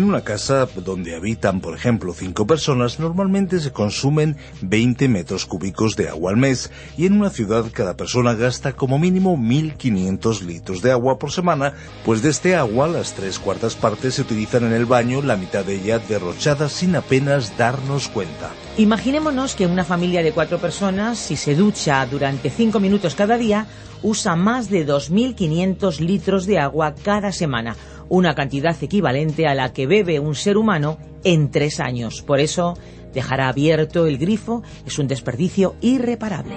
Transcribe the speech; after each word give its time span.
En 0.00 0.06
una 0.06 0.22
casa 0.22 0.66
donde 0.76 1.14
habitan, 1.14 1.60
por 1.60 1.74
ejemplo, 1.74 2.14
cinco 2.14 2.46
personas, 2.46 2.98
normalmente 2.98 3.60
se 3.60 3.70
consumen 3.70 4.38
20 4.62 5.08
metros 5.08 5.44
cúbicos 5.44 5.94
de 5.94 6.08
agua 6.08 6.30
al 6.30 6.38
mes 6.38 6.72
y 6.96 7.04
en 7.04 7.12
una 7.12 7.28
ciudad 7.28 7.66
cada 7.70 7.98
persona 7.98 8.32
gasta 8.32 8.72
como 8.72 8.98
mínimo 8.98 9.36
1.500 9.36 10.40
litros 10.40 10.80
de 10.80 10.92
agua 10.92 11.18
por 11.18 11.32
semana, 11.32 11.74
pues 12.02 12.22
de 12.22 12.30
este 12.30 12.56
agua 12.56 12.88
las 12.88 13.12
tres 13.12 13.38
cuartas 13.38 13.74
partes 13.74 14.14
se 14.14 14.22
utilizan 14.22 14.64
en 14.64 14.72
el 14.72 14.86
baño, 14.86 15.20
la 15.20 15.36
mitad 15.36 15.66
de 15.66 15.74
ella 15.74 15.98
derrochada 15.98 16.70
sin 16.70 16.96
apenas 16.96 17.58
darnos 17.58 18.08
cuenta. 18.08 18.48
Imaginémonos 18.78 19.54
que 19.54 19.66
una 19.66 19.84
familia 19.84 20.22
de 20.22 20.32
cuatro 20.32 20.56
personas, 20.56 21.18
si 21.18 21.36
se 21.36 21.54
ducha 21.54 22.06
durante 22.06 22.48
cinco 22.48 22.80
minutos 22.80 23.14
cada 23.14 23.36
día, 23.36 23.66
usa 24.00 24.34
más 24.34 24.70
de 24.70 24.86
2.500 24.86 25.98
litros 25.98 26.46
de 26.46 26.58
agua 26.58 26.94
cada 26.94 27.32
semana 27.32 27.76
una 28.10 28.34
cantidad 28.34 28.76
equivalente 28.82 29.46
a 29.46 29.54
la 29.54 29.72
que 29.72 29.86
bebe 29.86 29.99
un 30.00 30.34
ser 30.34 30.56
humano 30.56 30.98
en 31.24 31.50
tres 31.50 31.78
años. 31.78 32.22
Por 32.22 32.40
eso, 32.40 32.76
dejar 33.12 33.40
abierto 33.40 34.06
el 34.06 34.18
grifo 34.18 34.62
es 34.86 34.98
un 34.98 35.06
desperdicio 35.08 35.76
irreparable. 35.80 36.54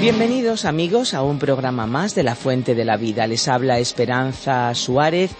Bienvenidos 0.00 0.64
amigos 0.64 1.14
a 1.14 1.22
un 1.22 1.38
programa 1.38 1.86
más 1.86 2.16
de 2.16 2.24
La 2.24 2.34
Fuente 2.34 2.74
de 2.74 2.84
la 2.84 2.96
Vida. 2.96 3.28
Les 3.28 3.46
habla 3.46 3.78
Esperanza 3.78 4.74
Suárez 4.74 5.30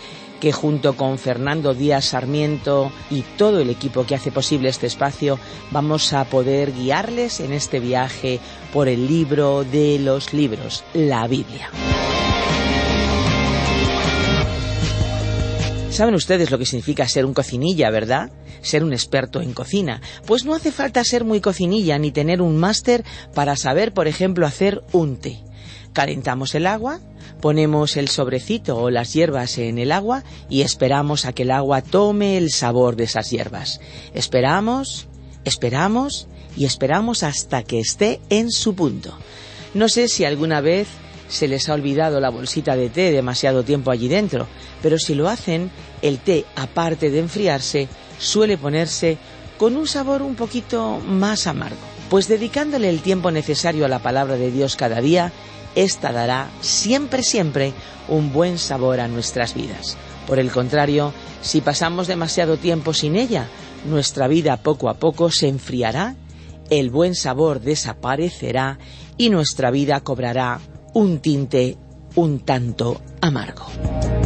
que 0.41 0.53
junto 0.53 0.97
con 0.97 1.19
Fernando 1.19 1.73
Díaz 1.73 2.07
Sarmiento 2.07 2.91
y 3.11 3.23
todo 3.37 3.61
el 3.61 3.71
equipo 3.71 4.05
que 4.05 4.17
hace 4.17 4.33
posible 4.33 4.69
este 4.69 4.89
espacio 4.89 5.39
vamos 5.71 6.13
a 6.13 6.25
poder 6.25 6.73
guiarles 6.73 7.39
en 7.39 7.53
este 7.53 7.79
viaje 7.79 8.41
por 8.73 8.89
el 8.89 9.07
libro 9.07 9.63
de 9.63 10.01
los 10.01 10.33
libros, 10.33 10.83
la 10.95 11.29
Biblia. 11.29 11.71
Saben 15.93 16.15
ustedes 16.15 16.51
lo 16.51 16.59
que 16.59 16.65
significa 16.65 17.07
ser 17.07 17.27
un 17.27 17.35
cocinilla, 17.35 17.91
¿verdad? 17.91 18.31
Ser 18.63 18.83
un 18.83 18.95
experto 18.95 19.43
en 19.43 19.53
cocina. 19.53 20.01
Pues 20.25 20.47
no 20.47 20.55
hace 20.55 20.73
falta 20.73 21.05
ser 21.05 21.23
muy 21.23 21.43
cocinilla 21.43 21.99
ni 21.99 22.11
tener 22.11 22.41
un 22.41 22.57
máster 22.57 23.05
para 23.35 23.57
saber, 23.57 23.93
por 23.93 24.09
ejemplo, 24.09 24.47
hacer 24.47 24.83
un 24.93 25.19
té. 25.19 25.41
Calentamos 25.93 26.55
el 26.55 26.67
agua, 26.67 27.01
ponemos 27.43 27.99
el 27.99 28.09
sobrecito 28.09 28.79
o 28.79 28.89
las 28.89 29.13
hierbas 29.13 29.59
en 29.59 29.79
el 29.79 29.93
agua 29.93 30.25
y 30.49 30.63
esperamos 30.63 31.27
a 31.27 31.35
que 31.35 31.43
el 31.43 31.51
agua 31.51 31.83
tome 31.83 32.39
el 32.39 32.51
sabor 32.53 32.97
de 32.97 33.05
esas 33.05 33.31
hierbas. 33.31 33.79
Esperamos, 34.15 35.09
esperamos 35.45 36.27
y 36.57 36.65
esperamos 36.65 37.23
hasta 37.23 37.65
que 37.65 37.81
esté 37.81 38.19
en 38.31 38.51
su 38.51 38.75
punto. 38.75 39.15
No 39.75 39.91
sé 39.91 40.09
si 40.09 40.25
alguna 40.25 40.63
vez 40.63 40.89
se 41.33 41.49
les 41.49 41.71
ha 41.71 41.75
olvidado 41.75 42.21
la 42.21 42.29
bolsita 42.29 42.77
de 42.77 42.91
té 42.91 43.11
demasiado 43.11 43.65
tiempo 43.65 43.91
allí 43.91 44.07
dentro, 44.07 44.47
pero 44.83 44.99
si 44.99 45.15
lo 45.15 45.31
hacen, 45.31 45.71
el 46.03 46.19
té, 46.19 46.45
aparte 46.57 47.09
de 47.09 47.21
enfriarse, 47.21 47.89
suele 48.19 48.59
ponerse 48.59 49.17
con 49.57 49.79
un 49.79 49.87
sabor 49.87 50.21
un 50.21 50.35
poquito 50.35 50.99
más 50.99 51.47
amargo. 51.47 51.81
Pues 52.11 52.29
dedicándole 52.29 52.91
el 52.91 53.01
tiempo 53.01 53.31
necesario 53.31 53.87
a 53.87 53.89
la 53.89 54.01
palabra 54.01 54.37
de 54.37 54.51
Dios 54.51 54.77
cada 54.77 55.01
día, 55.01 55.33
esta 55.75 56.13
dará 56.13 56.51
siempre, 56.61 57.23
siempre 57.23 57.73
un 58.09 58.31
buen 58.35 58.59
sabor 58.59 59.01
a 59.01 59.09
nuestras 59.09 59.55
vidas. 59.55 59.97
Por 60.27 60.39
el 60.39 60.51
contrario, 60.51 61.15
si 61.41 61.63
pasamos 61.63 62.09
demasiado 62.09 62.59
tiempo 62.59 62.93
sin 62.93 63.17
ella, 63.17 63.49
nuestra 63.87 64.29
vida 64.29 64.59
poco 64.59 64.91
a 64.91 64.95
poco 64.95 65.31
se 65.31 65.49
enfriará, 65.49 66.15
el 66.69 66.91
buen 66.91 67.15
sabor 67.15 67.63
desaparecerá 67.63 68.79
y 69.17 69.31
nuestra 69.31 69.71
vida 69.71 70.01
cobrará 70.01 70.61
un 70.95 71.19
tinte 71.21 71.77
un 72.15 72.41
tanto 72.41 73.01
amargo. 73.21 74.22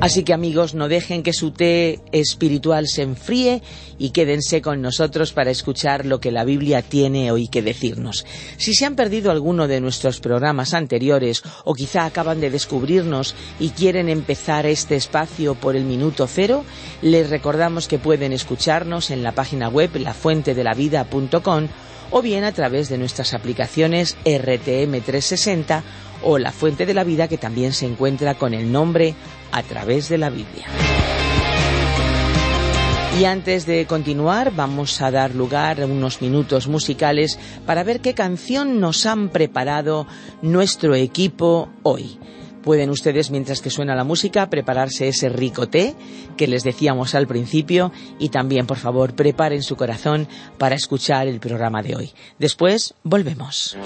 Así 0.00 0.24
que 0.24 0.32
amigos, 0.32 0.74
no 0.74 0.88
dejen 0.88 1.22
que 1.22 1.34
su 1.34 1.50
té 1.50 2.00
espiritual 2.10 2.88
se 2.88 3.02
enfríe 3.02 3.60
y 3.98 4.10
quédense 4.10 4.62
con 4.62 4.80
nosotros 4.80 5.34
para 5.34 5.50
escuchar 5.50 6.06
lo 6.06 6.20
que 6.20 6.32
la 6.32 6.44
Biblia 6.44 6.80
tiene 6.80 7.30
hoy 7.30 7.48
que 7.48 7.60
decirnos. 7.60 8.24
Si 8.56 8.72
se 8.72 8.86
han 8.86 8.96
perdido 8.96 9.30
alguno 9.30 9.68
de 9.68 9.82
nuestros 9.82 10.20
programas 10.20 10.72
anteriores 10.72 11.42
o 11.64 11.74
quizá 11.74 12.06
acaban 12.06 12.40
de 12.40 12.48
descubrirnos 12.48 13.34
y 13.58 13.70
quieren 13.70 14.08
empezar 14.08 14.64
este 14.64 14.96
espacio 14.96 15.54
por 15.54 15.76
el 15.76 15.84
minuto 15.84 16.26
cero, 16.26 16.64
les 17.02 17.28
recordamos 17.28 17.86
que 17.86 17.98
pueden 17.98 18.32
escucharnos 18.32 19.10
en 19.10 19.22
la 19.22 19.32
página 19.32 19.68
web 19.68 19.94
lafuentedelavida.com 19.96 21.68
o 22.10 22.22
bien 22.22 22.44
a 22.44 22.52
través 22.52 22.88
de 22.88 22.96
nuestras 22.96 23.34
aplicaciones 23.34 24.16
RTM 24.24 25.02
360 25.02 25.84
o 26.22 26.38
La 26.38 26.52
Fuente 26.52 26.86
de 26.86 26.94
la 26.94 27.04
Vida 27.04 27.28
que 27.28 27.38
también 27.38 27.72
se 27.72 27.86
encuentra 27.86 28.34
con 28.34 28.54
el 28.54 28.70
nombre 28.70 29.14
a 29.52 29.62
través 29.62 30.08
de 30.08 30.18
la 30.18 30.30
Biblia. 30.30 30.66
Y 33.18 33.24
antes 33.24 33.66
de 33.66 33.86
continuar, 33.86 34.54
vamos 34.54 35.02
a 35.02 35.10
dar 35.10 35.34
lugar 35.34 35.82
a 35.82 35.86
unos 35.86 36.22
minutos 36.22 36.68
musicales 36.68 37.38
para 37.66 37.82
ver 37.82 38.00
qué 38.00 38.14
canción 38.14 38.80
nos 38.80 39.04
han 39.04 39.28
preparado 39.28 40.06
nuestro 40.40 40.94
equipo 40.94 41.68
hoy. 41.82 42.18
Pueden 42.62 42.90
ustedes, 42.90 43.30
mientras 43.30 43.62
que 43.62 43.70
suena 43.70 43.94
la 43.94 44.04
música, 44.04 44.48
prepararse 44.48 45.08
ese 45.08 45.28
rico 45.28 45.68
té 45.68 45.94
que 46.36 46.46
les 46.46 46.62
decíamos 46.62 47.14
al 47.14 47.26
principio 47.26 47.90
y 48.18 48.28
también, 48.28 48.66
por 48.66 48.76
favor, 48.76 49.14
preparen 49.14 49.62
su 49.62 49.76
corazón 49.76 50.28
para 50.56 50.74
escuchar 50.74 51.26
el 51.26 51.40
programa 51.40 51.82
de 51.82 51.96
hoy. 51.96 52.10
Después, 52.38 52.94
volvemos. 53.02 53.76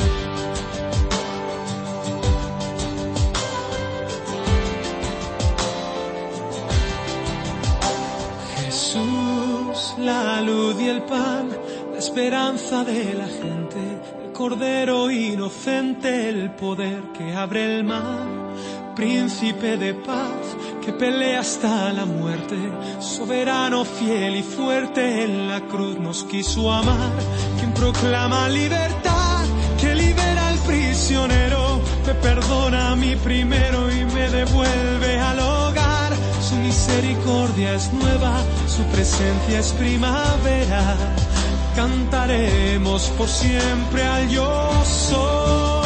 La 9.98 10.40
luz 10.40 10.80
y 10.80 10.88
el 10.88 11.02
pan, 11.02 11.48
la 11.92 11.98
esperanza 11.98 12.82
de 12.82 13.14
la 13.14 13.28
gente, 13.28 13.78
el 14.24 14.32
cordero 14.32 15.12
inocente, 15.12 16.28
el 16.28 16.50
poder 16.50 17.00
que 17.16 17.32
abre 17.34 17.76
el 17.76 17.84
mar, 17.84 18.26
príncipe 18.96 19.76
de 19.76 19.94
paz 19.94 20.56
que 20.84 20.92
pelea 20.92 21.38
hasta 21.38 21.92
la 21.92 22.04
muerte, 22.04 22.56
soberano 22.98 23.84
fiel 23.84 24.36
y 24.36 24.42
fuerte 24.42 25.22
en 25.22 25.46
la 25.48 25.60
cruz 25.60 25.96
nos 26.00 26.24
quiso 26.24 26.72
amar, 26.72 27.12
quien 27.58 27.72
proclama 27.74 28.48
libertad, 28.48 29.44
que 29.80 29.94
libera 29.94 30.48
al 30.48 30.58
prisionero, 30.58 31.80
me 32.06 32.14
perdona 32.14 32.90
a 32.90 32.96
mí 32.96 33.14
primero 33.14 33.88
y 33.92 34.04
me 34.04 34.28
devuelve 34.30 35.14
hogar 35.22 35.43
su 35.43 35.43
misericordia 36.74 37.74
es 37.74 37.92
nueva, 37.92 38.42
su 38.66 38.82
presencia 38.86 39.60
es 39.60 39.72
primavera. 39.72 40.96
Cantaremos 41.76 43.10
por 43.16 43.28
siempre 43.28 44.02
al 44.02 44.28
yo 44.28 44.82
soy. 44.84 45.83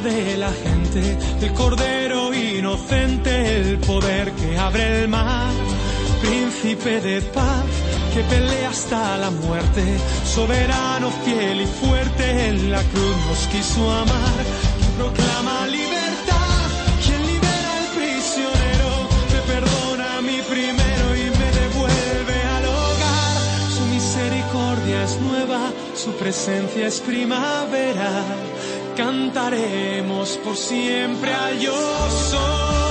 De 0.00 0.36
la 0.38 0.50
gente, 0.50 1.18
el 1.42 1.52
cordero 1.52 2.32
inocente, 2.32 3.60
el 3.60 3.78
poder 3.78 4.32
que 4.32 4.58
abre 4.58 5.02
el 5.02 5.08
mar, 5.08 5.52
príncipe 6.22 7.00
de 7.00 7.20
paz 7.20 7.64
que 8.14 8.22
pelea 8.22 8.70
hasta 8.70 9.18
la 9.18 9.30
muerte, 9.30 9.82
soberano, 10.24 11.10
fiel 11.24 11.60
y 11.60 11.66
fuerte, 11.66 12.48
en 12.48 12.72
la 12.72 12.82
cruz 12.82 13.16
nos 13.28 13.46
quiso 13.48 13.90
amar, 13.90 14.44
que 14.80 14.86
proclama 14.96 15.66
libertad, 15.66 16.62
quien 17.04 17.26
libera 17.26 17.70
al 17.80 17.88
prisionero, 17.98 18.90
me 19.32 19.40
perdona 19.52 20.16
a 20.18 20.20
mí 20.22 20.38
primero 20.48 21.06
y 21.16 21.24
me 21.38 21.48
devuelve 21.60 22.38
al 22.56 22.64
hogar, 22.64 23.36
su 23.76 23.84
misericordia 23.86 25.04
es 25.04 25.20
nueva, 25.20 25.70
su 25.94 26.12
presencia 26.12 26.86
es 26.86 27.00
primavera 27.00 28.24
cantaremos 28.96 30.38
por 30.44 30.56
siempre 30.56 31.32
al. 31.32 32.81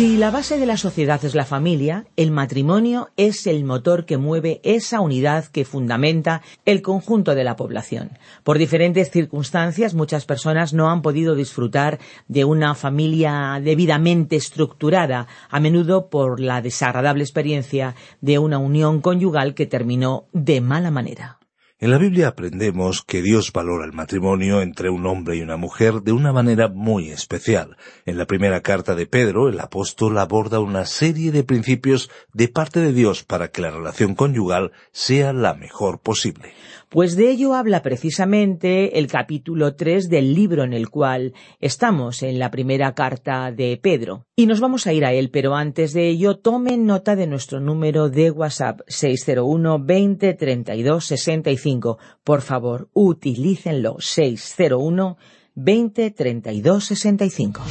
Si 0.00 0.16
la 0.16 0.30
base 0.30 0.56
de 0.56 0.64
la 0.64 0.78
sociedad 0.78 1.22
es 1.26 1.34
la 1.34 1.44
familia, 1.44 2.06
el 2.16 2.30
matrimonio 2.30 3.10
es 3.18 3.46
el 3.46 3.64
motor 3.64 4.06
que 4.06 4.16
mueve 4.16 4.62
esa 4.64 5.02
unidad 5.02 5.44
que 5.44 5.66
fundamenta 5.66 6.40
el 6.64 6.80
conjunto 6.80 7.34
de 7.34 7.44
la 7.44 7.54
población. 7.54 8.12
Por 8.42 8.56
diferentes 8.56 9.10
circunstancias, 9.10 9.92
muchas 9.92 10.24
personas 10.24 10.72
no 10.72 10.88
han 10.88 11.02
podido 11.02 11.34
disfrutar 11.34 11.98
de 12.28 12.46
una 12.46 12.74
familia 12.74 13.60
debidamente 13.62 14.36
estructurada, 14.36 15.26
a 15.50 15.60
menudo 15.60 16.08
por 16.08 16.40
la 16.40 16.62
desagradable 16.62 17.22
experiencia 17.22 17.94
de 18.22 18.38
una 18.38 18.56
unión 18.56 19.02
conyugal 19.02 19.52
que 19.52 19.66
terminó 19.66 20.24
de 20.32 20.62
mala 20.62 20.90
manera. 20.90 21.39
En 21.82 21.90
la 21.90 21.96
Biblia 21.96 22.28
aprendemos 22.28 23.02
que 23.02 23.22
Dios 23.22 23.54
valora 23.54 23.86
el 23.86 23.94
matrimonio 23.94 24.60
entre 24.60 24.90
un 24.90 25.06
hombre 25.06 25.36
y 25.36 25.40
una 25.40 25.56
mujer 25.56 26.02
de 26.02 26.12
una 26.12 26.30
manera 26.30 26.68
muy 26.68 27.08
especial. 27.08 27.78
En 28.04 28.18
la 28.18 28.26
primera 28.26 28.60
carta 28.60 28.94
de 28.94 29.06
Pedro, 29.06 29.48
el 29.48 29.58
apóstol 29.58 30.18
aborda 30.18 30.60
una 30.60 30.84
serie 30.84 31.32
de 31.32 31.42
principios 31.42 32.10
de 32.34 32.48
parte 32.48 32.80
de 32.80 32.92
Dios 32.92 33.24
para 33.24 33.50
que 33.50 33.62
la 33.62 33.70
relación 33.70 34.14
conyugal 34.14 34.72
sea 34.92 35.32
la 35.32 35.54
mejor 35.54 36.00
posible. 36.00 36.52
Pues 36.90 37.14
de 37.14 37.30
ello 37.30 37.54
habla 37.54 37.82
precisamente 37.82 38.98
el 38.98 39.06
capítulo 39.06 39.76
3 39.76 40.08
del 40.08 40.34
libro 40.34 40.64
en 40.64 40.72
el 40.72 40.90
cual 40.90 41.34
estamos 41.60 42.24
en 42.24 42.40
la 42.40 42.50
primera 42.50 42.94
carta 42.94 43.52
de 43.52 43.78
Pedro. 43.80 44.26
Y 44.34 44.46
nos 44.46 44.58
vamos 44.58 44.88
a 44.88 44.92
ir 44.92 45.04
a 45.04 45.12
él, 45.12 45.30
pero 45.30 45.54
antes 45.54 45.92
de 45.92 46.08
ello 46.08 46.38
tomen 46.38 46.86
nota 46.86 47.14
de 47.14 47.28
nuestro 47.28 47.60
número 47.60 48.08
de 48.08 48.32
WhatsApp 48.32 48.80
601 48.88 49.78
20 49.84 50.34
32 50.34 51.04
65. 51.04 51.98
Por 52.24 52.42
favor, 52.42 52.88
utilícenlo 52.92 54.00
601 54.00 55.16
20 55.54 56.10
32 56.10 56.84
65. 56.84 57.62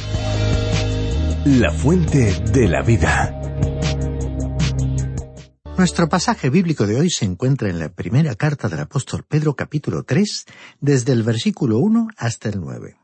La 1.44 1.70
fuente 1.70 2.32
de 2.54 2.68
la 2.68 2.80
vida. 2.80 3.59
Nuestro 5.80 6.10
pasaje 6.10 6.50
bíblico 6.50 6.86
de 6.86 7.00
hoy 7.00 7.08
se 7.08 7.24
encuentra 7.24 7.70
en 7.70 7.78
la 7.78 7.88
primera 7.88 8.34
carta 8.34 8.68
del 8.68 8.80
apóstol 8.80 9.24
Pedro 9.26 9.56
capítulo 9.56 10.02
3, 10.02 10.44
desde 10.78 11.14
el 11.14 11.22
versículo 11.22 11.78
1 11.78 12.08
hasta 12.18 12.50
el 12.50 12.60
9. 12.60 12.98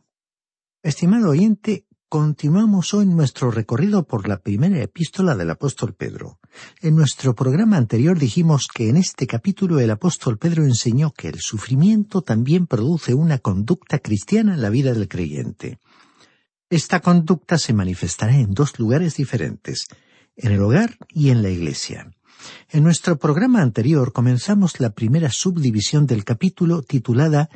Estimado 0.83 1.31
oyente, 1.31 1.87
continuamos 2.11 2.93
hoy 2.93 3.07
nuestro 3.07 3.51
recorrido 3.51 4.07
por 4.07 4.29
la 4.29 4.41
primera 4.43 4.83
epístola 4.83 5.35
del 5.35 5.53
apóstol 5.53 5.95
Pedro. 5.95 6.39
En 6.83 6.97
nuestro 6.97 7.35
programa 7.35 7.79
anterior 7.79 8.19
dijimos 8.19 8.69
que 8.69 8.91
en 8.91 8.99
este 8.99 9.27
capítulo 9.27 9.81
el 9.81 9.91
apóstol 9.91 10.37
Pedro 10.37 10.63
enseñó 10.65 11.13
que 11.13 11.29
el 11.29 11.41
sufrimiento 11.41 12.21
también 12.21 12.67
produce 12.67 13.15
una 13.15 13.39
conducta 13.39 14.01
cristiana 14.01 14.53
en 14.53 14.61
la 14.61 14.69
vida 14.69 14.93
del 14.93 15.09
creyente. 15.09 15.79
Esta 16.69 17.01
conducta 17.01 17.57
se 17.57 17.73
manifestará 17.73 18.37
en 18.37 18.53
dos 18.53 18.79
lugares 18.79 19.17
diferentes, 19.17 19.87
en 20.37 20.53
el 20.53 20.61
hogar 20.61 20.99
y 21.09 21.31
en 21.31 21.41
la 21.41 21.49
iglesia. 21.49 22.13
En 22.71 22.83
nuestro 22.83 23.17
programa 23.19 23.63
anterior 23.63 24.13
comenzamos 24.13 24.81
la 24.81 24.91
primera 24.91 25.31
subdivisión 25.31 26.07
del 26.07 26.25
capítulo 26.25 26.83
titulada 26.83 27.49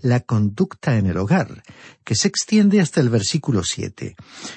La 0.00 0.20
conducta 0.20 0.96
en 0.96 1.06
el 1.06 1.16
hogar, 1.16 1.62
que 2.04 2.14
se 2.14 2.28
extiende 2.28 2.80
hasta 2.80 3.00
el 3.00 3.08
versículo 3.08 3.64
siete. 3.64 4.14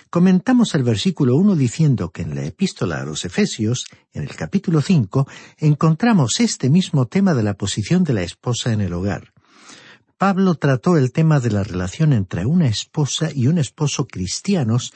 Comentamos 0.09 0.75
el 0.75 0.83
versículo 0.83 1.35
uno 1.35 1.55
diciendo 1.55 2.11
que 2.11 2.21
en 2.21 2.35
la 2.35 2.45
epístola 2.45 3.01
a 3.01 3.05
los 3.05 3.25
Efesios, 3.25 3.85
en 4.13 4.23
el 4.23 4.35
capítulo 4.35 4.81
cinco, 4.81 5.27
encontramos 5.57 6.39
este 6.39 6.69
mismo 6.69 7.07
tema 7.07 7.33
de 7.33 7.43
la 7.43 7.55
posición 7.55 8.03
de 8.03 8.13
la 8.13 8.23
esposa 8.23 8.71
en 8.73 8.81
el 8.81 8.93
hogar. 8.93 9.33
Pablo 10.17 10.53
trató 10.53 10.97
el 10.97 11.11
tema 11.11 11.39
de 11.39 11.49
la 11.49 11.63
relación 11.63 12.13
entre 12.13 12.45
una 12.45 12.67
esposa 12.67 13.29
y 13.33 13.47
un 13.47 13.57
esposo 13.57 14.05
cristianos 14.05 14.93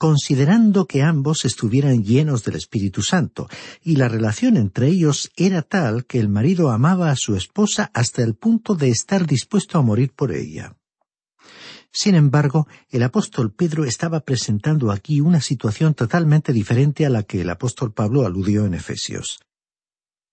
considerando 0.00 0.86
que 0.86 1.02
ambos 1.02 1.44
estuvieran 1.44 2.02
llenos 2.02 2.42
del 2.42 2.56
Espíritu 2.56 3.02
Santo, 3.02 3.50
y 3.82 3.96
la 3.96 4.08
relación 4.08 4.56
entre 4.56 4.86
ellos 4.86 5.30
era 5.36 5.60
tal 5.60 6.06
que 6.06 6.18
el 6.18 6.30
marido 6.30 6.70
amaba 6.70 7.10
a 7.10 7.16
su 7.16 7.36
esposa 7.36 7.90
hasta 7.92 8.22
el 8.22 8.34
punto 8.34 8.74
de 8.74 8.88
estar 8.88 9.26
dispuesto 9.26 9.76
a 9.76 9.82
morir 9.82 10.14
por 10.14 10.32
ella. 10.32 10.74
Sin 11.92 12.14
embargo, 12.14 12.66
el 12.88 13.02
apóstol 13.02 13.52
Pedro 13.52 13.84
estaba 13.84 14.20
presentando 14.20 14.90
aquí 14.90 15.20
una 15.20 15.42
situación 15.42 15.92
totalmente 15.92 16.54
diferente 16.54 17.04
a 17.04 17.10
la 17.10 17.24
que 17.24 17.42
el 17.42 17.50
apóstol 17.50 17.92
Pablo 17.92 18.24
aludió 18.24 18.64
en 18.64 18.72
Efesios. 18.72 19.40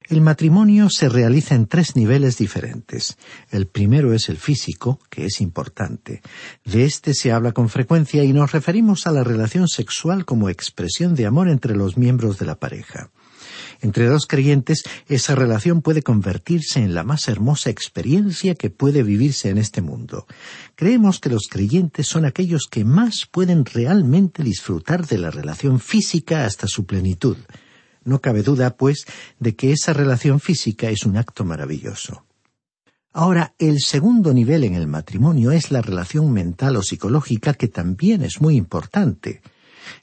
El 0.09 0.21
matrimonio 0.21 0.89
se 0.89 1.09
realiza 1.09 1.53
en 1.53 1.67
tres 1.67 1.97
niveles 1.97 2.37
diferentes. 2.37 3.17
El 3.51 3.67
primero 3.67 4.13
es 4.13 4.29
el 4.29 4.37
físico, 4.37 5.01
que 5.09 5.25
es 5.25 5.41
importante. 5.41 6.21
De 6.63 6.85
este 6.85 7.13
se 7.13 7.33
habla 7.33 7.51
con 7.51 7.67
frecuencia 7.67 8.23
y 8.23 8.31
nos 8.31 8.53
referimos 8.53 9.05
a 9.05 9.11
la 9.11 9.25
relación 9.25 9.67
sexual 9.67 10.23
como 10.23 10.47
expresión 10.47 11.13
de 11.13 11.25
amor 11.25 11.49
entre 11.49 11.75
los 11.75 11.97
miembros 11.97 12.39
de 12.39 12.45
la 12.45 12.55
pareja. 12.55 13.09
Entre 13.81 14.07
dos 14.07 14.27
creyentes, 14.27 14.83
esa 15.09 15.35
relación 15.35 15.81
puede 15.81 16.01
convertirse 16.01 16.79
en 16.79 16.93
la 16.93 17.03
más 17.03 17.27
hermosa 17.27 17.69
experiencia 17.69 18.55
que 18.55 18.69
puede 18.69 19.03
vivirse 19.03 19.49
en 19.49 19.57
este 19.57 19.81
mundo. 19.81 20.25
Creemos 20.75 21.19
que 21.19 21.29
los 21.29 21.47
creyentes 21.49 22.07
son 22.07 22.23
aquellos 22.23 22.67
que 22.71 22.85
más 22.85 23.27
pueden 23.29 23.65
realmente 23.65 24.41
disfrutar 24.41 25.05
de 25.05 25.17
la 25.17 25.31
relación 25.31 25.81
física 25.81 26.45
hasta 26.45 26.67
su 26.67 26.85
plenitud. 26.85 27.37
No 28.07 28.21
cabe 28.21 28.41
duda, 28.41 28.77
pues, 28.77 29.05
de 29.37 29.57
que 29.57 29.73
esa 29.73 29.91
relación 29.91 30.39
física 30.39 30.89
es 30.89 31.05
un 31.05 31.17
acto 31.17 31.43
maravilloso. 31.43 32.25
Ahora, 33.11 33.53
el 33.59 33.81
segundo 33.81 34.33
nivel 34.33 34.63
en 34.63 34.75
el 34.75 34.87
matrimonio 34.87 35.51
es 35.51 35.71
la 35.71 35.81
relación 35.81 36.31
mental 36.31 36.77
o 36.77 36.83
psicológica 36.83 37.53
que 37.53 37.67
también 37.67 38.23
es 38.23 38.39
muy 38.39 38.55
importante. 38.55 39.41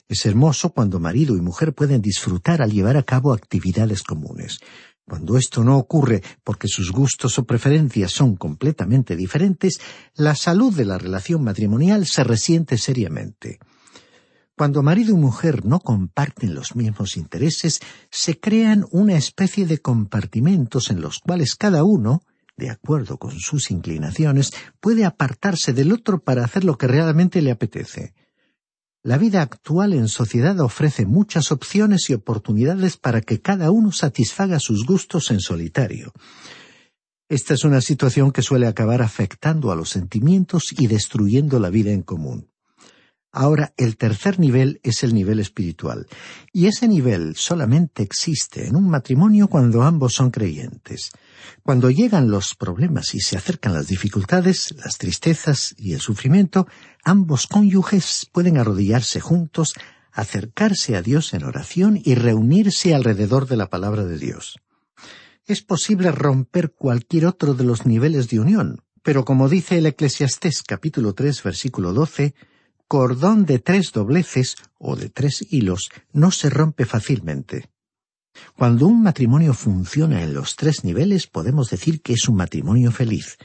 Es 0.07 0.23
hermoso 0.27 0.69
cuando 0.69 0.99
marido 0.99 1.35
y 1.35 1.41
mujer 1.41 1.73
pueden 1.73 2.03
disfrutar 2.03 2.61
al 2.61 2.71
llevar 2.71 2.95
a 2.95 3.01
cabo 3.03 3.33
actividades 3.33 4.03
comunes. 4.03 4.59
Cuando 5.03 5.35
esto 5.35 5.63
no 5.63 5.75
ocurre 5.79 6.21
porque 6.43 6.67
sus 6.67 6.91
gustos 6.91 7.39
o 7.39 7.45
preferencias 7.45 8.11
son 8.11 8.35
completamente 8.35 9.15
diferentes, 9.15 9.79
la 10.13 10.35
salud 10.35 10.71
de 10.71 10.85
la 10.85 10.99
relación 10.99 11.43
matrimonial 11.43 12.05
se 12.05 12.23
resiente 12.23 12.77
seriamente. 12.77 13.57
Cuando 14.57 14.83
marido 14.83 15.11
y 15.11 15.17
mujer 15.17 15.65
no 15.65 15.81
comparten 15.81 16.55
los 16.55 16.77
mismos 16.77 17.17
intereses, 17.17 17.81
se 18.09 18.39
crean 18.39 18.85
una 18.89 19.17
especie 19.17 19.65
de 19.65 19.79
compartimentos 19.79 20.89
en 20.91 21.01
los 21.01 21.19
cuales 21.19 21.55
cada 21.55 21.83
uno, 21.83 22.21
de 22.55 22.69
acuerdo 22.69 23.17
con 23.17 23.37
sus 23.37 23.69
inclinaciones, 23.69 24.53
puede 24.79 25.03
apartarse 25.03 25.73
del 25.73 25.91
otro 25.91 26.23
para 26.23 26.45
hacer 26.45 26.63
lo 26.63 26.77
que 26.77 26.87
realmente 26.87 27.41
le 27.41 27.51
apetece. 27.51 28.13
La 29.03 29.17
vida 29.17 29.41
actual 29.41 29.93
en 29.93 30.07
sociedad 30.07 30.57
ofrece 30.61 31.05
muchas 31.05 31.51
opciones 31.51 32.09
y 32.09 32.13
oportunidades 32.13 32.95
para 32.95 33.19
que 33.19 33.41
cada 33.41 33.71
uno 33.71 33.91
satisfaga 33.91 34.59
sus 34.59 34.85
gustos 34.85 35.31
en 35.31 35.41
solitario. 35.41 36.13
Esta 37.27 37.55
es 37.55 37.65
una 37.65 37.81
situación 37.81 38.31
que 38.31 38.41
suele 38.41 38.67
acabar 38.67 39.01
afectando 39.01 39.73
a 39.73 39.75
los 39.75 39.89
sentimientos 39.89 40.73
y 40.77 40.87
destruyendo 40.87 41.59
la 41.59 41.69
vida 41.69 41.91
en 41.91 42.03
común. 42.03 42.54
Ahora, 43.37 43.73
el 43.75 43.97
tercer 43.97 44.39
nivel 44.39 44.79
es 44.81 45.03
el 45.03 45.13
nivel 45.13 45.41
espiritual, 45.41 46.07
y 46.53 46.67
ese 46.67 46.87
nivel 46.87 47.35
solamente 47.35 48.01
existe 48.01 48.65
en 48.65 48.77
un 48.77 48.89
matrimonio 48.89 49.49
cuando 49.49 49.83
ambos 49.83 50.13
son 50.13 50.31
creyentes. 50.31 51.11
Cuando 51.61 51.91
llegan 51.91 52.31
los 52.31 52.55
problemas 52.55 53.13
y 53.13 53.19
se 53.19 53.35
acercan 53.35 53.73
las 53.73 53.87
dificultades, 53.87 54.73
las 54.77 54.97
tristezas 54.97 55.75
y 55.77 55.91
el 55.91 55.99
sufrimiento, 55.99 56.65
ambos 57.03 57.47
cónyuges 57.47 58.29
pueden 58.31 58.57
arrodillarse 58.57 59.19
juntos, 59.19 59.73
acercarse 60.13 60.95
a 60.95 61.01
Dios 61.01 61.33
en 61.33 61.43
oración 61.43 61.99
y 62.01 62.15
reunirse 62.15 62.95
alrededor 62.95 63.49
de 63.49 63.57
la 63.57 63.69
palabra 63.69 64.05
de 64.05 64.17
Dios. 64.17 64.61
Es 65.45 65.61
posible 65.61 66.13
romper 66.13 66.71
cualquier 66.71 67.25
otro 67.25 67.53
de 67.53 67.65
los 67.65 67.85
niveles 67.85 68.29
de 68.29 68.39
unión, 68.39 68.81
pero 69.03 69.25
como 69.25 69.49
dice 69.49 69.79
el 69.79 69.87
Eclesiastés 69.87 70.63
capítulo 70.63 71.13
3 71.13 71.43
versículo 71.43 71.91
12, 71.91 72.33
cordón 72.87 73.45
de 73.45 73.59
tres 73.59 73.91
dobleces 73.91 74.55
o 74.77 74.95
de 74.95 75.09
tres 75.09 75.45
hilos 75.49 75.89
no 76.13 76.31
se 76.31 76.49
rompe 76.49 76.85
fácilmente. 76.85 77.69
Cuando 78.55 78.87
un 78.87 79.01
matrimonio 79.01 79.53
funciona 79.53 80.21
en 80.21 80.33
los 80.33 80.55
tres 80.55 80.83
niveles 80.83 81.27
podemos 81.27 81.69
decir 81.69 82.01
que 82.01 82.13
es 82.13 82.27
un 82.27 82.35
matrimonio 82.35 82.91
feliz. 82.91 83.37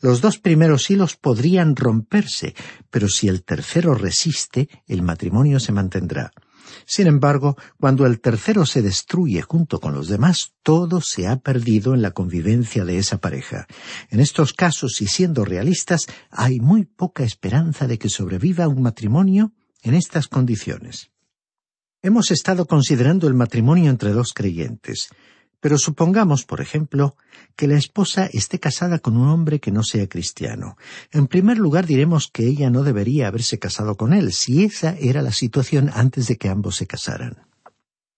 Los 0.00 0.20
dos 0.20 0.38
primeros 0.38 0.88
hilos 0.90 1.16
podrían 1.16 1.74
romperse, 1.74 2.54
pero 2.90 3.08
si 3.08 3.28
el 3.28 3.42
tercero 3.42 3.94
resiste, 3.94 4.68
el 4.86 5.02
matrimonio 5.02 5.58
se 5.58 5.72
mantendrá. 5.72 6.32
Sin 6.84 7.06
embargo, 7.06 7.56
cuando 7.78 8.06
el 8.06 8.20
tercero 8.20 8.66
se 8.66 8.82
destruye 8.82 9.42
junto 9.42 9.80
con 9.80 9.94
los 9.94 10.08
demás, 10.08 10.52
todo 10.62 11.00
se 11.00 11.26
ha 11.26 11.36
perdido 11.36 11.94
en 11.94 12.02
la 12.02 12.12
convivencia 12.12 12.84
de 12.84 12.98
esa 12.98 13.18
pareja. 13.18 13.66
En 14.10 14.20
estos 14.20 14.52
casos, 14.52 15.00
y 15.00 15.06
siendo 15.06 15.44
realistas, 15.44 16.06
hay 16.30 16.60
muy 16.60 16.84
poca 16.84 17.24
esperanza 17.24 17.86
de 17.86 17.98
que 17.98 18.08
sobreviva 18.08 18.68
un 18.68 18.82
matrimonio 18.82 19.52
en 19.82 19.94
estas 19.94 20.28
condiciones. 20.28 21.10
Hemos 22.02 22.30
estado 22.30 22.66
considerando 22.66 23.26
el 23.26 23.34
matrimonio 23.34 23.90
entre 23.90 24.12
dos 24.12 24.32
creyentes. 24.32 25.08
Pero 25.66 25.78
supongamos, 25.78 26.44
por 26.44 26.60
ejemplo, 26.60 27.16
que 27.56 27.66
la 27.66 27.76
esposa 27.76 28.26
esté 28.26 28.60
casada 28.60 29.00
con 29.00 29.16
un 29.16 29.26
hombre 29.26 29.58
que 29.58 29.72
no 29.72 29.82
sea 29.82 30.08
cristiano. 30.08 30.76
En 31.10 31.26
primer 31.26 31.58
lugar 31.58 31.86
diremos 31.86 32.30
que 32.32 32.46
ella 32.46 32.70
no 32.70 32.84
debería 32.84 33.26
haberse 33.26 33.58
casado 33.58 33.96
con 33.96 34.12
él, 34.12 34.32
si 34.32 34.62
esa 34.62 34.94
era 34.96 35.22
la 35.22 35.32
situación 35.32 35.90
antes 35.92 36.28
de 36.28 36.36
que 36.36 36.50
ambos 36.50 36.76
se 36.76 36.86
casaran. 36.86 37.38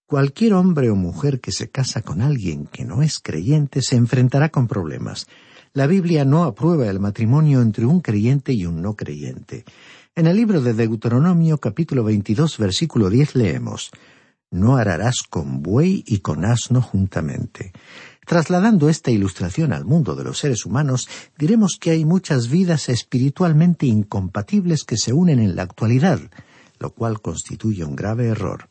Cualquier 0.06 0.52
hombre 0.52 0.90
o 0.90 0.94
mujer 0.94 1.40
que 1.40 1.50
se 1.50 1.70
casa 1.70 2.02
con 2.02 2.20
alguien 2.20 2.66
que 2.66 2.84
no 2.84 3.00
es 3.00 3.18
creyente 3.18 3.80
se 3.80 3.96
enfrentará 3.96 4.50
con 4.50 4.68
problemas. 4.68 5.26
La 5.72 5.86
Biblia 5.86 6.26
no 6.26 6.44
aprueba 6.44 6.86
el 6.88 7.00
matrimonio 7.00 7.62
entre 7.62 7.86
un 7.86 8.02
creyente 8.02 8.52
y 8.52 8.66
un 8.66 8.82
no 8.82 8.92
creyente. 8.94 9.64
En 10.14 10.26
el 10.26 10.36
libro 10.36 10.60
de 10.60 10.74
Deuteronomio 10.74 11.56
capítulo 11.56 12.04
22 12.04 12.58
versículo 12.58 13.08
10 13.08 13.36
leemos 13.36 13.90
no 14.50 14.76
ararás 14.76 15.22
con 15.28 15.62
buey 15.62 16.04
y 16.06 16.18
con 16.18 16.44
asno 16.44 16.80
juntamente. 16.80 17.72
Trasladando 18.26 18.88
esta 18.88 19.10
ilustración 19.10 19.72
al 19.72 19.84
mundo 19.84 20.14
de 20.14 20.24
los 20.24 20.38
seres 20.38 20.66
humanos, 20.66 21.08
diremos 21.38 21.78
que 21.80 21.90
hay 21.90 22.04
muchas 22.04 22.48
vidas 22.48 22.88
espiritualmente 22.88 23.86
incompatibles 23.86 24.84
que 24.84 24.98
se 24.98 25.12
unen 25.12 25.38
en 25.38 25.56
la 25.56 25.62
actualidad, 25.62 26.20
lo 26.78 26.90
cual 26.90 27.20
constituye 27.20 27.84
un 27.84 27.96
grave 27.96 28.26
error. 28.26 28.68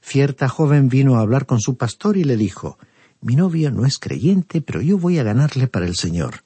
Cierta 0.00 0.48
joven 0.48 0.88
vino 0.88 1.16
a 1.16 1.20
hablar 1.20 1.46
con 1.46 1.60
su 1.60 1.76
pastor 1.76 2.16
y 2.16 2.24
le 2.24 2.36
dijo 2.36 2.78
Mi 3.20 3.34
novio 3.34 3.70
no 3.70 3.86
es 3.86 3.98
creyente, 3.98 4.60
pero 4.60 4.80
yo 4.80 4.98
voy 4.98 5.18
a 5.18 5.24
ganarle 5.24 5.66
para 5.66 5.86
el 5.86 5.96
Señor. 5.96 6.44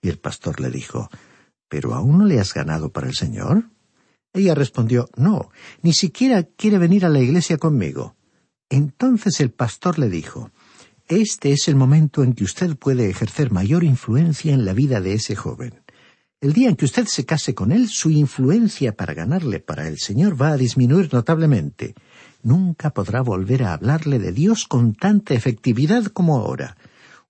Y 0.00 0.08
el 0.08 0.18
pastor 0.18 0.60
le 0.60 0.70
dijo 0.70 1.08
¿Pero 1.68 1.94
aún 1.94 2.18
no 2.18 2.24
le 2.24 2.38
has 2.38 2.54
ganado 2.54 2.92
para 2.92 3.08
el 3.08 3.14
Señor? 3.14 3.70
Ella 4.36 4.54
respondió 4.54 5.08
No, 5.16 5.50
ni 5.82 5.94
siquiera 5.94 6.42
quiere 6.42 6.76
venir 6.76 7.06
a 7.06 7.08
la 7.08 7.20
iglesia 7.20 7.56
conmigo. 7.56 8.16
Entonces 8.68 9.40
el 9.40 9.50
pastor 9.50 9.98
le 9.98 10.10
dijo, 10.10 10.50
Este 11.08 11.52
es 11.52 11.68
el 11.68 11.74
momento 11.74 12.22
en 12.22 12.34
que 12.34 12.44
usted 12.44 12.76
puede 12.76 13.08
ejercer 13.08 13.50
mayor 13.50 13.82
influencia 13.82 14.52
en 14.52 14.66
la 14.66 14.74
vida 14.74 15.00
de 15.00 15.14
ese 15.14 15.36
joven. 15.36 15.80
El 16.42 16.52
día 16.52 16.68
en 16.68 16.76
que 16.76 16.84
usted 16.84 17.06
se 17.06 17.24
case 17.24 17.54
con 17.54 17.72
él, 17.72 17.88
su 17.88 18.10
influencia 18.10 18.94
para 18.94 19.14
ganarle 19.14 19.58
para 19.58 19.88
el 19.88 19.98
Señor 19.98 20.40
va 20.40 20.50
a 20.50 20.58
disminuir 20.58 21.12
notablemente. 21.14 21.94
Nunca 22.42 22.90
podrá 22.90 23.22
volver 23.22 23.62
a 23.62 23.72
hablarle 23.72 24.18
de 24.18 24.32
Dios 24.32 24.66
con 24.66 24.94
tanta 24.94 25.32
efectividad 25.32 26.04
como 26.06 26.36
ahora. 26.36 26.76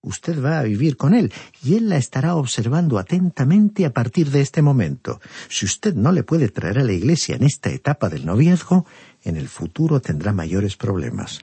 Usted 0.06 0.40
va 0.40 0.60
a 0.60 0.62
vivir 0.62 0.96
con 0.96 1.14
él 1.14 1.32
y 1.64 1.74
él 1.74 1.88
la 1.88 1.96
estará 1.96 2.36
observando 2.36 2.96
atentamente 2.96 3.84
a 3.84 3.92
partir 3.92 4.30
de 4.30 4.40
este 4.40 4.62
momento. 4.62 5.20
Si 5.48 5.66
usted 5.66 5.96
no 5.96 6.12
le 6.12 6.22
puede 6.22 6.48
traer 6.48 6.78
a 6.78 6.84
la 6.84 6.92
iglesia 6.92 7.34
en 7.34 7.42
esta 7.42 7.70
etapa 7.70 8.08
del 8.08 8.24
noviazgo, 8.24 8.86
en 9.24 9.36
el 9.36 9.48
futuro 9.48 10.00
tendrá 10.00 10.32
mayores 10.32 10.76
problemas. 10.76 11.40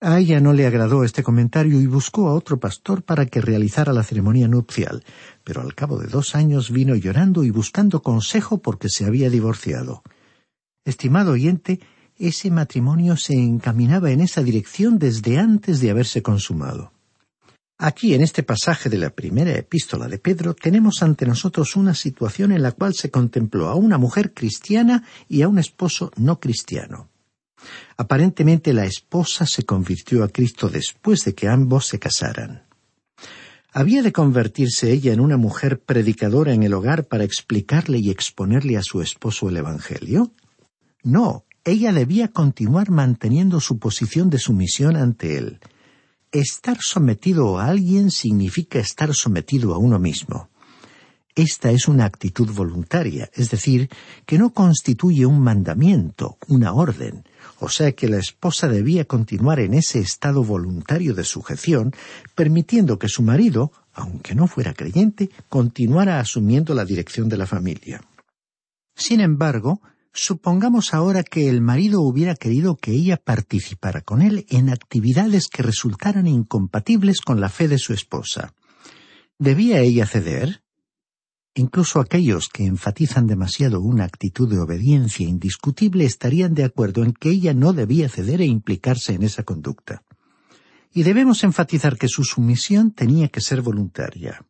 A 0.00 0.20
ella 0.20 0.40
no 0.40 0.52
le 0.52 0.64
agradó 0.64 1.02
este 1.02 1.24
comentario 1.24 1.80
y 1.80 1.88
buscó 1.88 2.28
a 2.28 2.34
otro 2.34 2.60
pastor 2.60 3.02
para 3.02 3.26
que 3.26 3.40
realizara 3.40 3.92
la 3.92 4.04
ceremonia 4.04 4.46
nupcial, 4.46 5.02
pero 5.42 5.60
al 5.60 5.74
cabo 5.74 5.98
de 5.98 6.06
dos 6.06 6.36
años 6.36 6.70
vino 6.70 6.94
llorando 6.94 7.42
y 7.42 7.50
buscando 7.50 8.00
consejo 8.00 8.58
porque 8.58 8.88
se 8.88 9.06
había 9.06 9.28
divorciado. 9.28 10.04
Estimado 10.84 11.32
oyente, 11.32 11.80
ese 12.16 12.52
matrimonio 12.52 13.16
se 13.16 13.34
encaminaba 13.34 14.12
en 14.12 14.20
esa 14.20 14.44
dirección 14.44 15.00
desde 15.00 15.38
antes 15.38 15.80
de 15.80 15.90
haberse 15.90 16.22
consumado. 16.22 16.92
Aquí, 17.78 18.14
en 18.14 18.22
este 18.22 18.42
pasaje 18.42 18.88
de 18.88 18.96
la 18.96 19.10
primera 19.10 19.52
epístola 19.52 20.08
de 20.08 20.18
Pedro, 20.18 20.54
tenemos 20.54 21.02
ante 21.02 21.26
nosotros 21.26 21.76
una 21.76 21.94
situación 21.94 22.52
en 22.52 22.62
la 22.62 22.72
cual 22.72 22.94
se 22.94 23.10
contempló 23.10 23.68
a 23.68 23.74
una 23.74 23.98
mujer 23.98 24.32
cristiana 24.32 25.04
y 25.28 25.42
a 25.42 25.48
un 25.48 25.58
esposo 25.58 26.10
no 26.16 26.40
cristiano. 26.40 27.10
Aparentemente 27.98 28.72
la 28.72 28.86
esposa 28.86 29.46
se 29.46 29.64
convirtió 29.64 30.24
a 30.24 30.28
Cristo 30.28 30.70
después 30.70 31.24
de 31.24 31.34
que 31.34 31.48
ambos 31.48 31.86
se 31.86 31.98
casaran. 31.98 32.62
¿Había 33.72 34.02
de 34.02 34.12
convertirse 34.12 34.90
ella 34.90 35.12
en 35.12 35.20
una 35.20 35.36
mujer 35.36 35.80
predicadora 35.80 36.54
en 36.54 36.62
el 36.62 36.72
hogar 36.72 37.04
para 37.04 37.24
explicarle 37.24 37.98
y 37.98 38.08
exponerle 38.08 38.78
a 38.78 38.82
su 38.82 39.02
esposo 39.02 39.50
el 39.50 39.58
Evangelio? 39.58 40.32
No, 41.02 41.44
ella 41.62 41.92
debía 41.92 42.28
continuar 42.28 42.90
manteniendo 42.90 43.60
su 43.60 43.78
posición 43.78 44.30
de 44.30 44.38
sumisión 44.38 44.96
ante 44.96 45.36
él, 45.36 45.60
Estar 46.32 46.78
sometido 46.80 47.58
a 47.58 47.66
alguien 47.66 48.10
significa 48.10 48.78
estar 48.78 49.14
sometido 49.14 49.74
a 49.74 49.78
uno 49.78 49.98
mismo. 49.98 50.48
Esta 51.36 51.70
es 51.70 51.86
una 51.86 52.06
actitud 52.06 52.50
voluntaria, 52.50 53.30
es 53.34 53.50
decir, 53.50 53.90
que 54.24 54.38
no 54.38 54.54
constituye 54.54 55.26
un 55.26 55.40
mandamiento, 55.40 56.38
una 56.48 56.72
orden, 56.72 57.24
o 57.60 57.68
sea 57.68 57.92
que 57.92 58.08
la 58.08 58.16
esposa 58.16 58.68
debía 58.68 59.04
continuar 59.04 59.60
en 59.60 59.74
ese 59.74 59.98
estado 59.98 60.42
voluntario 60.42 61.14
de 61.14 61.24
sujeción, 61.24 61.92
permitiendo 62.34 62.98
que 62.98 63.08
su 63.08 63.22
marido, 63.22 63.70
aunque 63.92 64.34
no 64.34 64.46
fuera 64.46 64.72
creyente, 64.72 65.30
continuara 65.50 66.20
asumiendo 66.20 66.74
la 66.74 66.86
dirección 66.86 67.28
de 67.28 67.36
la 67.36 67.46
familia. 67.46 68.02
Sin 68.94 69.20
embargo, 69.20 69.82
Supongamos 70.18 70.94
ahora 70.94 71.22
que 71.22 71.50
el 71.50 71.60
marido 71.60 72.00
hubiera 72.00 72.36
querido 72.36 72.78
que 72.78 72.90
ella 72.92 73.18
participara 73.18 74.00
con 74.00 74.22
él 74.22 74.46
en 74.48 74.70
actividades 74.70 75.48
que 75.48 75.62
resultaran 75.62 76.26
incompatibles 76.26 77.20
con 77.20 77.38
la 77.38 77.50
fe 77.50 77.68
de 77.68 77.76
su 77.76 77.92
esposa. 77.92 78.54
¿Debía 79.38 79.80
ella 79.80 80.06
ceder? 80.06 80.62
Incluso 81.54 82.00
aquellos 82.00 82.48
que 82.48 82.64
enfatizan 82.64 83.26
demasiado 83.26 83.82
una 83.82 84.04
actitud 84.04 84.48
de 84.48 84.58
obediencia 84.58 85.28
indiscutible 85.28 86.06
estarían 86.06 86.54
de 86.54 86.64
acuerdo 86.64 87.02
en 87.02 87.12
que 87.12 87.28
ella 87.28 87.52
no 87.52 87.74
debía 87.74 88.08
ceder 88.08 88.40
e 88.40 88.46
implicarse 88.46 89.12
en 89.12 89.22
esa 89.22 89.42
conducta. 89.42 90.02
Y 90.94 91.02
debemos 91.02 91.44
enfatizar 91.44 91.98
que 91.98 92.08
su 92.08 92.24
sumisión 92.24 92.92
tenía 92.92 93.28
que 93.28 93.42
ser 93.42 93.60
voluntaria. 93.60 94.46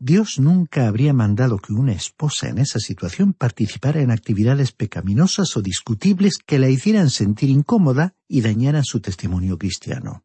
Dios 0.00 0.38
nunca 0.38 0.86
habría 0.86 1.12
mandado 1.12 1.58
que 1.58 1.72
una 1.72 1.90
esposa 1.92 2.48
en 2.48 2.58
esa 2.58 2.78
situación 2.78 3.32
participara 3.32 4.00
en 4.00 4.12
actividades 4.12 4.70
pecaminosas 4.70 5.56
o 5.56 5.62
discutibles 5.62 6.38
que 6.38 6.60
la 6.60 6.68
hicieran 6.68 7.10
sentir 7.10 7.50
incómoda 7.50 8.14
y 8.28 8.40
dañaran 8.40 8.84
su 8.84 9.00
testimonio 9.00 9.58
cristiano. 9.58 10.22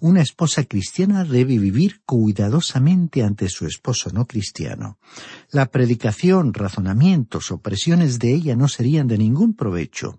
Una 0.00 0.22
esposa 0.22 0.64
cristiana 0.64 1.22
debe 1.22 1.56
vivir 1.58 2.02
cuidadosamente 2.04 3.22
ante 3.22 3.48
su 3.48 3.64
esposo 3.64 4.10
no 4.10 4.26
cristiano. 4.26 4.98
La 5.52 5.66
predicación, 5.66 6.52
razonamientos 6.52 7.52
o 7.52 7.60
presiones 7.60 8.18
de 8.18 8.34
ella 8.34 8.56
no 8.56 8.66
serían 8.66 9.06
de 9.06 9.18
ningún 9.18 9.54
provecho. 9.54 10.18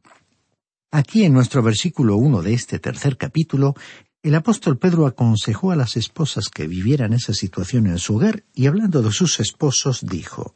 Aquí 0.92 1.26
en 1.26 1.34
nuestro 1.34 1.62
versículo 1.62 2.16
uno 2.16 2.42
de 2.42 2.54
este 2.54 2.80
tercer 2.80 3.18
capítulo, 3.18 3.74
el 4.24 4.36
apóstol 4.36 4.78
Pedro 4.78 5.06
aconsejó 5.06 5.72
a 5.72 5.76
las 5.76 5.98
esposas 5.98 6.48
que 6.48 6.66
vivieran 6.66 7.12
esa 7.12 7.34
situación 7.34 7.88
en 7.88 8.00
su 8.00 8.16
hogar 8.16 8.46
y 8.56 8.68
hablando 8.68 9.02
de 9.02 9.12
sus 9.12 9.42
esposos 9.42 10.06
dijo, 10.06 10.56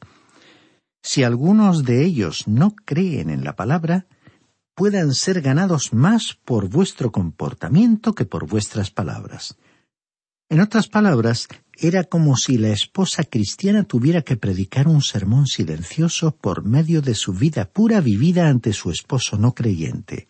Si 1.04 1.24
algunos 1.24 1.84
de 1.84 2.06
ellos 2.06 2.48
no 2.48 2.74
creen 2.74 3.30
en 3.30 3.44
la 3.44 3.58
palabra, 3.58 4.08
puedan 4.74 5.14
ser 5.14 5.42
ganados 5.42 5.94
más 5.94 6.38
por 6.46 6.70
vuestro 6.70 7.12
comportamiento 7.12 8.16
que 8.16 8.24
por 8.24 8.48
vuestras 8.48 8.90
palabras. 8.90 9.58
En 10.50 10.62
otras 10.62 10.88
palabras, 10.88 11.50
era 11.78 12.06
como 12.06 12.38
si 12.38 12.58
la 12.58 12.70
esposa 12.70 13.24
cristiana 13.26 13.84
tuviera 13.84 14.22
que 14.22 14.38
predicar 14.38 14.88
un 14.88 15.02
sermón 15.02 15.46
silencioso 15.46 16.38
por 16.38 16.64
medio 16.64 17.02
de 17.02 17.16
su 17.16 17.34
vida 17.34 17.66
pura 17.66 18.00
vivida 18.00 18.48
ante 18.48 18.72
su 18.72 18.92
esposo 18.92 19.38
no 19.38 19.54
creyente. 19.54 20.30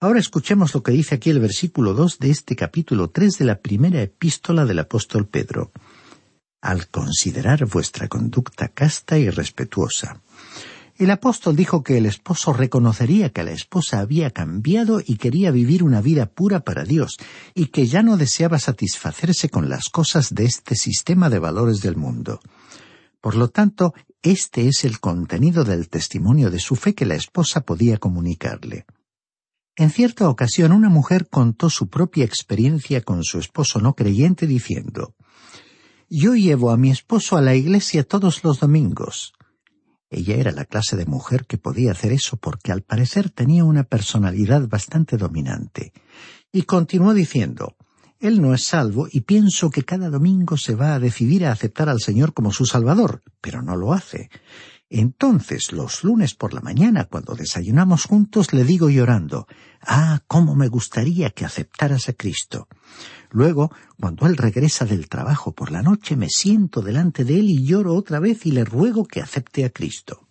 Ahora 0.00 0.20
escuchemos 0.20 0.74
lo 0.74 0.84
que 0.84 0.92
dice 0.92 1.16
aquí 1.16 1.28
el 1.30 1.40
versículo 1.40 1.92
dos 1.92 2.20
de 2.20 2.30
este 2.30 2.54
capítulo 2.54 3.10
tres 3.10 3.36
de 3.36 3.44
la 3.44 3.58
primera 3.58 4.00
epístola 4.00 4.64
del 4.64 4.78
apóstol 4.78 5.26
Pedro. 5.26 5.72
Al 6.60 6.86
considerar 6.86 7.66
vuestra 7.66 8.06
conducta 8.06 8.68
casta 8.68 9.18
y 9.18 9.28
respetuosa. 9.28 10.22
El 10.98 11.10
apóstol 11.10 11.56
dijo 11.56 11.82
que 11.82 11.98
el 11.98 12.06
esposo 12.06 12.52
reconocería 12.52 13.30
que 13.30 13.42
la 13.42 13.50
esposa 13.50 13.98
había 13.98 14.30
cambiado 14.30 15.00
y 15.04 15.16
quería 15.16 15.50
vivir 15.50 15.82
una 15.82 16.00
vida 16.00 16.26
pura 16.26 16.60
para 16.60 16.84
Dios, 16.84 17.16
y 17.54 17.66
que 17.66 17.88
ya 17.88 18.04
no 18.04 18.16
deseaba 18.16 18.60
satisfacerse 18.60 19.48
con 19.48 19.68
las 19.68 19.88
cosas 19.88 20.32
de 20.32 20.44
este 20.44 20.76
sistema 20.76 21.28
de 21.28 21.40
valores 21.40 21.80
del 21.80 21.96
mundo. 21.96 22.38
Por 23.20 23.34
lo 23.34 23.48
tanto, 23.48 23.94
este 24.22 24.68
es 24.68 24.84
el 24.84 25.00
contenido 25.00 25.64
del 25.64 25.88
testimonio 25.88 26.50
de 26.50 26.60
su 26.60 26.76
fe 26.76 26.94
que 26.94 27.06
la 27.06 27.16
esposa 27.16 27.62
podía 27.62 27.98
comunicarle. 27.98 28.86
En 29.78 29.90
cierta 29.90 30.28
ocasión 30.28 30.72
una 30.72 30.88
mujer 30.88 31.28
contó 31.28 31.70
su 31.70 31.88
propia 31.88 32.24
experiencia 32.24 33.00
con 33.00 33.22
su 33.22 33.38
esposo 33.38 33.80
no 33.80 33.94
creyente 33.94 34.48
diciendo 34.48 35.14
Yo 36.10 36.34
llevo 36.34 36.72
a 36.72 36.76
mi 36.76 36.90
esposo 36.90 37.36
a 37.36 37.42
la 37.42 37.54
iglesia 37.54 38.02
todos 38.02 38.42
los 38.42 38.58
domingos. 38.58 39.34
Ella 40.10 40.34
era 40.34 40.50
la 40.50 40.64
clase 40.64 40.96
de 40.96 41.06
mujer 41.06 41.46
que 41.46 41.58
podía 41.58 41.92
hacer 41.92 42.10
eso 42.10 42.36
porque 42.38 42.72
al 42.72 42.82
parecer 42.82 43.30
tenía 43.30 43.62
una 43.62 43.84
personalidad 43.84 44.66
bastante 44.66 45.16
dominante. 45.16 45.92
Y 46.50 46.62
continuó 46.62 47.14
diciendo 47.14 47.76
Él 48.18 48.42
no 48.42 48.54
es 48.54 48.64
salvo 48.64 49.06
y 49.08 49.20
pienso 49.20 49.70
que 49.70 49.84
cada 49.84 50.10
domingo 50.10 50.56
se 50.56 50.74
va 50.74 50.94
a 50.94 50.98
decidir 50.98 51.46
a 51.46 51.52
aceptar 51.52 51.88
al 51.88 52.00
Señor 52.00 52.34
como 52.34 52.50
su 52.50 52.66
Salvador, 52.66 53.22
pero 53.40 53.62
no 53.62 53.76
lo 53.76 53.92
hace. 53.92 54.28
Entonces, 54.90 55.72
los 55.72 56.02
lunes 56.02 56.34
por 56.34 56.54
la 56.54 56.62
mañana, 56.62 57.04
cuando 57.04 57.34
desayunamos 57.34 58.04
juntos, 58.04 58.54
le 58.54 58.64
digo 58.64 58.88
llorando, 58.88 59.46
Ah, 59.82 60.22
cómo 60.26 60.54
me 60.54 60.68
gustaría 60.68 61.30
que 61.30 61.44
aceptaras 61.44 62.08
a 62.08 62.14
Cristo. 62.14 62.68
Luego, 63.30 63.70
cuando 64.00 64.26
él 64.26 64.36
regresa 64.36 64.86
del 64.86 65.08
trabajo 65.08 65.52
por 65.52 65.70
la 65.70 65.82
noche, 65.82 66.16
me 66.16 66.30
siento 66.30 66.80
delante 66.80 67.24
de 67.24 67.38
él 67.38 67.50
y 67.50 67.64
lloro 67.64 67.94
otra 67.94 68.18
vez 68.18 68.46
y 68.46 68.52
le 68.52 68.64
ruego 68.64 69.04
que 69.04 69.20
acepte 69.20 69.64
a 69.64 69.70
Cristo. 69.70 70.26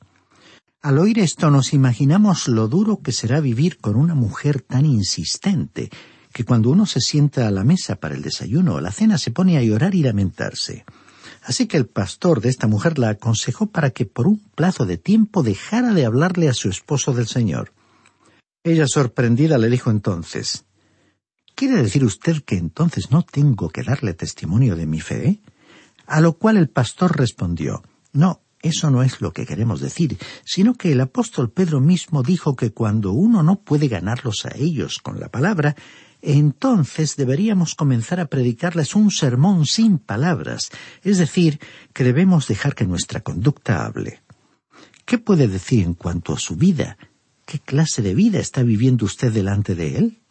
Al 0.82 0.98
oír 0.98 1.20
esto 1.20 1.52
nos 1.52 1.74
imaginamos 1.74 2.48
lo 2.48 2.68
duro 2.68 3.02
que 3.02 3.12
será 3.12 3.40
vivir 3.40 3.78
con 3.78 3.96
una 3.96 4.16
mujer 4.16 4.62
tan 4.62 4.86
insistente, 4.86 5.90
que 6.34 6.46
cuando 6.46 6.70
uno 6.72 6.86
se 6.86 7.02
sienta 7.02 7.48
a 7.48 7.52
la 7.52 7.64
mesa 7.64 7.96
para 7.96 8.16
el 8.16 8.22
desayuno 8.22 8.76
o 8.76 8.82
la 8.82 8.92
cena 8.92 9.18
se 9.18 9.32
pone 9.32 9.58
a 9.58 9.64
llorar 9.64 9.96
y 9.96 10.04
lamentarse. 10.04 10.86
Así 11.48 11.66
que 11.66 11.78
el 11.78 11.88
pastor 11.88 12.42
de 12.42 12.50
esta 12.50 12.68
mujer 12.68 13.00
la 13.00 13.08
aconsejó 13.08 13.68
para 13.68 13.92
que 13.92 14.06
por 14.06 14.28
un 14.28 14.38
plazo 14.54 14.86
de 14.86 14.98
tiempo 14.98 15.44
dejara 15.44 15.94
de 15.94 16.06
hablarle 16.06 16.50
a 16.50 16.54
su 16.54 16.68
esposo 16.68 17.14
del 17.14 17.26
Señor. 17.26 17.72
Ella 18.66 18.86
sorprendida 18.86 19.58
le 19.58 19.70
dijo 19.70 19.90
entonces 19.90 20.66
¿Quiere 21.56 21.82
decir 21.82 22.04
usted 22.04 22.44
que 22.44 22.58
entonces 22.58 23.12
no 23.12 23.24
tengo 23.24 23.70
que 23.70 23.84
darle 23.84 24.14
testimonio 24.14 24.76
de 24.76 24.88
mi 24.88 25.00
fe? 25.00 25.40
A 26.06 26.20
lo 26.20 26.34
cual 26.34 26.58
el 26.58 26.68
pastor 26.68 27.18
respondió 27.18 27.82
No, 28.12 28.42
eso 28.62 28.92
no 28.92 29.02
es 29.02 29.22
lo 29.22 29.32
que 29.32 29.46
queremos 29.46 29.80
decir, 29.80 30.18
sino 30.44 30.74
que 30.74 30.92
el 30.92 31.00
apóstol 31.00 31.50
Pedro 31.50 31.80
mismo 31.80 32.24
dijo 32.24 32.58
que 32.58 32.74
cuando 32.74 33.14
uno 33.14 33.42
no 33.42 33.62
puede 33.62 33.88
ganarlos 33.88 34.46
a 34.46 34.52
ellos 34.58 35.00
con 35.00 35.22
la 35.22 35.30
palabra, 35.30 35.78
entonces 36.22 37.16
deberíamos 37.16 37.76
comenzar 37.76 38.20
a 38.20 38.26
predicarles 38.28 38.96
un 38.96 39.12
sermón 39.12 39.66
sin 39.66 40.00
palabras, 40.00 40.70
es 41.04 41.18
decir, 41.18 41.60
que 41.94 42.04
debemos 42.04 42.48
dejar 42.48 42.76
que 42.76 42.86
nuestra 42.86 43.22
conducta 43.22 43.86
hable. 43.86 44.22
¿Qué 45.06 45.18
puede 45.18 45.48
decir 45.48 45.86
en 45.86 45.94
cuanto 45.94 46.34
a 46.34 46.40
su 46.40 46.56
vida? 46.56 46.98
¿Qué 47.46 47.60
clase 47.60 48.02
de 48.02 48.14
vida 48.14 48.40
está 48.40 48.64
viviendo 48.64 49.06
usted 49.06 49.32
delante 49.32 49.74
de 49.74 49.98
él? 49.98 50.22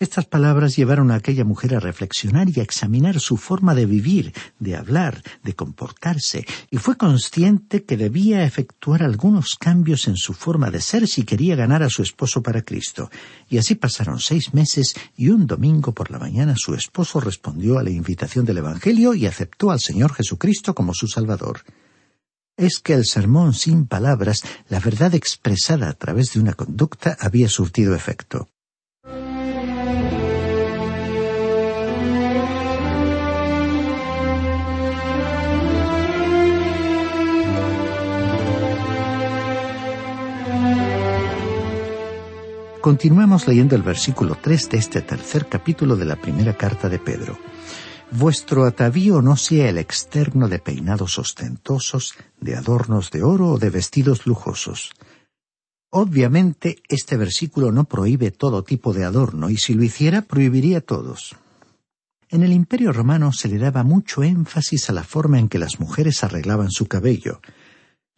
Estas 0.00 0.26
palabras 0.26 0.76
llevaron 0.76 1.10
a 1.10 1.16
aquella 1.16 1.44
mujer 1.44 1.74
a 1.74 1.80
reflexionar 1.80 2.48
y 2.48 2.60
a 2.60 2.62
examinar 2.62 3.18
su 3.18 3.36
forma 3.36 3.74
de 3.74 3.84
vivir, 3.84 4.32
de 4.60 4.76
hablar, 4.76 5.24
de 5.42 5.54
comportarse, 5.54 6.46
y 6.70 6.76
fue 6.76 6.96
consciente 6.96 7.82
que 7.82 7.96
debía 7.96 8.44
efectuar 8.44 9.02
algunos 9.02 9.56
cambios 9.56 10.06
en 10.06 10.16
su 10.16 10.34
forma 10.34 10.70
de 10.70 10.80
ser 10.80 11.08
si 11.08 11.24
quería 11.24 11.56
ganar 11.56 11.82
a 11.82 11.90
su 11.90 12.02
esposo 12.02 12.44
para 12.44 12.62
Cristo. 12.62 13.10
Y 13.48 13.58
así 13.58 13.74
pasaron 13.74 14.20
seis 14.20 14.54
meses 14.54 14.94
y 15.16 15.30
un 15.30 15.48
domingo 15.48 15.92
por 15.92 16.12
la 16.12 16.20
mañana 16.20 16.54
su 16.56 16.74
esposo 16.74 17.18
respondió 17.18 17.76
a 17.76 17.82
la 17.82 17.90
invitación 17.90 18.44
del 18.44 18.58
Evangelio 18.58 19.14
y 19.14 19.26
aceptó 19.26 19.72
al 19.72 19.80
Señor 19.80 20.14
Jesucristo 20.14 20.76
como 20.76 20.94
su 20.94 21.08
Salvador 21.08 21.64
es 22.56 22.80
que 22.80 22.92
el 22.92 23.04
sermón 23.04 23.54
sin 23.54 23.86
palabras, 23.86 24.42
la 24.68 24.80
verdad 24.80 25.14
expresada 25.14 25.88
a 25.88 25.92
través 25.92 26.32
de 26.32 26.40
una 26.40 26.54
conducta, 26.54 27.16
había 27.20 27.48
surtido 27.48 27.94
efecto. 27.94 28.48
Continuamos 42.80 43.48
leyendo 43.48 43.74
el 43.74 43.82
versículo 43.82 44.36
tres 44.40 44.70
de 44.70 44.78
este 44.78 45.02
tercer 45.02 45.48
capítulo 45.48 45.96
de 45.96 46.04
la 46.04 46.14
primera 46.14 46.56
carta 46.56 46.88
de 46.88 47.00
Pedro. 47.00 47.36
Vuestro 48.12 48.64
atavío 48.64 49.20
no 49.20 49.36
sea 49.36 49.68
el 49.68 49.78
externo 49.78 50.48
de 50.48 50.60
peinados 50.60 51.18
ostentosos, 51.18 52.14
de 52.40 52.54
adornos 52.54 53.10
de 53.10 53.24
oro 53.24 53.48
o 53.48 53.58
de 53.58 53.70
vestidos 53.70 54.26
lujosos. 54.26 54.92
Obviamente, 55.90 56.76
este 56.88 57.16
versículo 57.16 57.72
no 57.72 57.84
prohíbe 57.84 58.30
todo 58.30 58.62
tipo 58.62 58.92
de 58.92 59.04
adorno, 59.04 59.50
y 59.50 59.56
si 59.56 59.74
lo 59.74 59.82
hiciera, 59.82 60.22
prohibiría 60.22 60.80
todos. 60.80 61.34
En 62.30 62.44
el 62.44 62.52
Imperio 62.52 62.92
romano 62.92 63.32
se 63.32 63.48
le 63.48 63.58
daba 63.58 63.82
mucho 63.82 64.22
énfasis 64.22 64.88
a 64.88 64.92
la 64.92 65.02
forma 65.02 65.38
en 65.40 65.48
que 65.48 65.58
las 65.58 65.80
mujeres 65.80 66.22
arreglaban 66.22 66.70
su 66.70 66.86
cabello, 66.86 67.40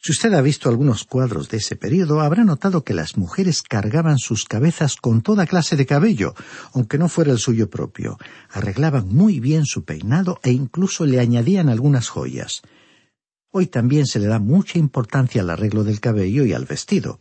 si 0.02 0.12
usted 0.12 0.32
ha 0.32 0.40
visto 0.40 0.70
algunos 0.70 1.04
cuadros 1.04 1.50
de 1.50 1.58
ese 1.58 1.76
periodo, 1.76 2.22
habrá 2.22 2.42
notado 2.42 2.84
que 2.84 2.94
las 2.94 3.18
mujeres 3.18 3.60
cargaban 3.60 4.16
sus 4.16 4.46
cabezas 4.46 4.96
con 4.96 5.20
toda 5.20 5.46
clase 5.46 5.76
de 5.76 5.84
cabello, 5.84 6.34
aunque 6.72 6.96
no 6.96 7.10
fuera 7.10 7.32
el 7.32 7.38
suyo 7.38 7.68
propio. 7.68 8.16
Arreglaban 8.50 9.08
muy 9.08 9.40
bien 9.40 9.66
su 9.66 9.84
peinado 9.84 10.40
e 10.42 10.52
incluso 10.52 11.04
le 11.04 11.20
añadían 11.20 11.68
algunas 11.68 12.08
joyas. 12.08 12.62
Hoy 13.50 13.66
también 13.66 14.06
se 14.06 14.20
le 14.20 14.26
da 14.26 14.38
mucha 14.38 14.78
importancia 14.78 15.42
al 15.42 15.50
arreglo 15.50 15.84
del 15.84 16.00
cabello 16.00 16.46
y 16.46 16.54
al 16.54 16.64
vestido. 16.64 17.18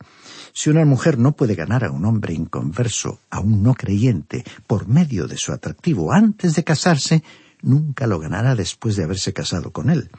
Si 0.53 0.69
una 0.69 0.85
mujer 0.85 1.17
no 1.17 1.33
puede 1.33 1.55
ganar 1.55 1.83
a 1.83 1.91
un 1.91 2.05
hombre 2.05 2.33
inconverso, 2.33 3.19
a 3.29 3.41
un 3.41 3.61
no 3.61 3.73
creyente, 3.73 4.45
por 4.67 4.87
medio 4.87 5.27
de 5.27 5.35
su 5.35 5.51
atractivo 5.51 6.13
antes 6.13 6.55
de 6.55 6.63
casarse, 6.63 7.23
nunca 7.61 8.07
lo 8.07 8.19
ganará 8.19 8.55
después 8.55 8.95
de 8.95 9.03
haberse 9.03 9.33
casado 9.33 9.71
con 9.71 9.89
él. 9.89 10.09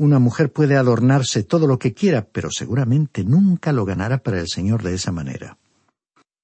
Una 0.00 0.18
mujer 0.18 0.50
puede 0.50 0.78
adornarse 0.78 1.42
todo 1.42 1.66
lo 1.66 1.78
que 1.78 1.92
quiera, 1.92 2.26
pero 2.26 2.50
seguramente 2.50 3.22
nunca 3.22 3.70
lo 3.70 3.84
ganará 3.84 4.22
para 4.22 4.40
el 4.40 4.48
Señor 4.48 4.82
de 4.82 4.94
esa 4.94 5.12
manera. 5.12 5.58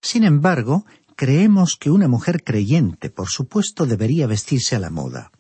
Sin 0.03 0.25
embargo, 0.25 0.85
creemos 1.17 1.79
que 1.81 1.89
una 1.91 2.07
mujer 2.07 2.45
creyente, 2.45 3.09
por 3.09 3.29
supuesto, 3.29 3.87
debería 3.87 4.27
vestirse 4.27 4.77
a 4.77 4.79
la 4.79 4.91
moda. 4.91 5.33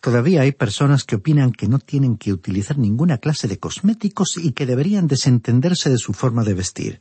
Todavía 0.00 0.40
hay 0.40 0.50
personas 0.50 1.04
que 1.04 1.14
opinan 1.14 1.52
que 1.52 1.68
no 1.68 1.78
tienen 1.78 2.16
que 2.16 2.32
utilizar 2.32 2.76
ninguna 2.76 3.18
clase 3.18 3.46
de 3.46 3.60
cosméticos 3.60 4.36
y 4.36 4.50
que 4.50 4.66
deberían 4.66 5.06
desentenderse 5.06 5.90
de 5.90 5.98
su 5.98 6.14
forma 6.14 6.42
de 6.42 6.54
vestir. 6.54 7.00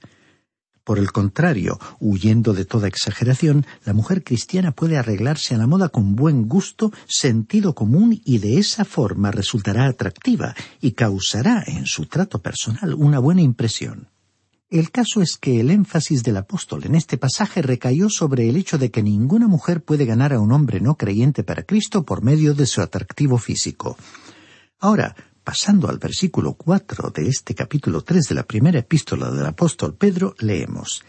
Por 0.88 1.00
el 1.00 1.12
contrario, 1.12 1.78
huyendo 2.00 2.54
de 2.54 2.64
toda 2.64 2.88
exageración, 2.88 3.66
la 3.84 3.92
mujer 3.92 4.24
cristiana 4.24 4.72
puede 4.72 4.98
arreglarse 4.98 5.54
a 5.54 5.58
la 5.58 5.68
moda 5.68 5.90
con 5.90 6.16
buen 6.16 6.48
gusto, 6.48 6.94
sentido 7.10 7.76
común 7.76 8.22
y 8.24 8.38
de 8.38 8.58
esa 8.58 8.86
forma 8.86 9.30
resultará 9.30 9.88
atractiva 9.88 10.56
y 10.80 10.94
causará 10.94 11.62
en 11.68 11.88
su 11.88 12.06
trato 12.06 12.42
personal 12.42 12.94
una 12.94 13.20
buena 13.20 13.42
impresión. 13.42 14.08
El 14.70 14.90
caso 14.90 15.22
es 15.22 15.36
que 15.36 15.60
el 15.60 15.72
énfasis 15.72 16.24
del 16.24 16.38
apóstol 16.38 16.86
en 16.86 16.96
este 16.96 17.18
pasaje 17.18 17.62
recayó 17.62 18.10
sobre 18.10 18.48
el 18.48 18.56
hecho 18.56 18.78
de 18.78 18.90
que 18.90 19.04
ninguna 19.04 19.50
mujer 19.50 19.84
puede 19.84 20.06
ganar 20.06 20.32
a 20.32 20.40
un 20.40 20.54
hombre 20.54 20.80
no 20.80 20.96
creyente 20.96 21.44
para 21.44 21.64
Cristo 21.64 22.04
por 22.04 22.24
medio 22.24 22.54
de 22.54 22.66
su 22.66 22.80
atractivo 22.80 23.38
físico. 23.38 23.98
Ahora, 24.80 25.18
pasando 25.48 25.88
al 25.88 25.98
versículo 25.98 26.56
cuatro 26.56 27.10
de 27.10 27.30
este 27.30 27.56
capítulo 27.56 28.02
tres 28.02 28.28
de 28.28 28.36
la 28.36 28.44
primera 28.44 28.80
epístola 28.80 29.32
del 29.32 29.46
apóstol 29.46 29.96
Pedro, 29.96 30.36
leemos 30.40 31.06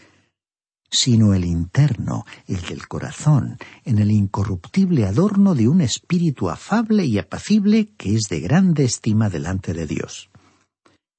sino 0.89 1.33
el 1.33 1.43
interno, 1.43 2.25
el 2.47 2.61
del 2.61 2.87
corazón, 2.87 3.57
en 3.83 3.99
el 3.99 4.09
incorruptible 4.09 5.05
adorno 5.05 5.55
de 5.55 5.67
un 5.67 5.81
espíritu 5.81 6.49
afable 6.49 7.05
y 7.05 7.19
apacible 7.19 7.89
que 7.97 8.15
es 8.15 8.23
de 8.29 8.39
grande 8.39 8.85
estima 8.85 9.29
delante 9.29 9.73
de 9.73 9.85
Dios. 9.85 10.29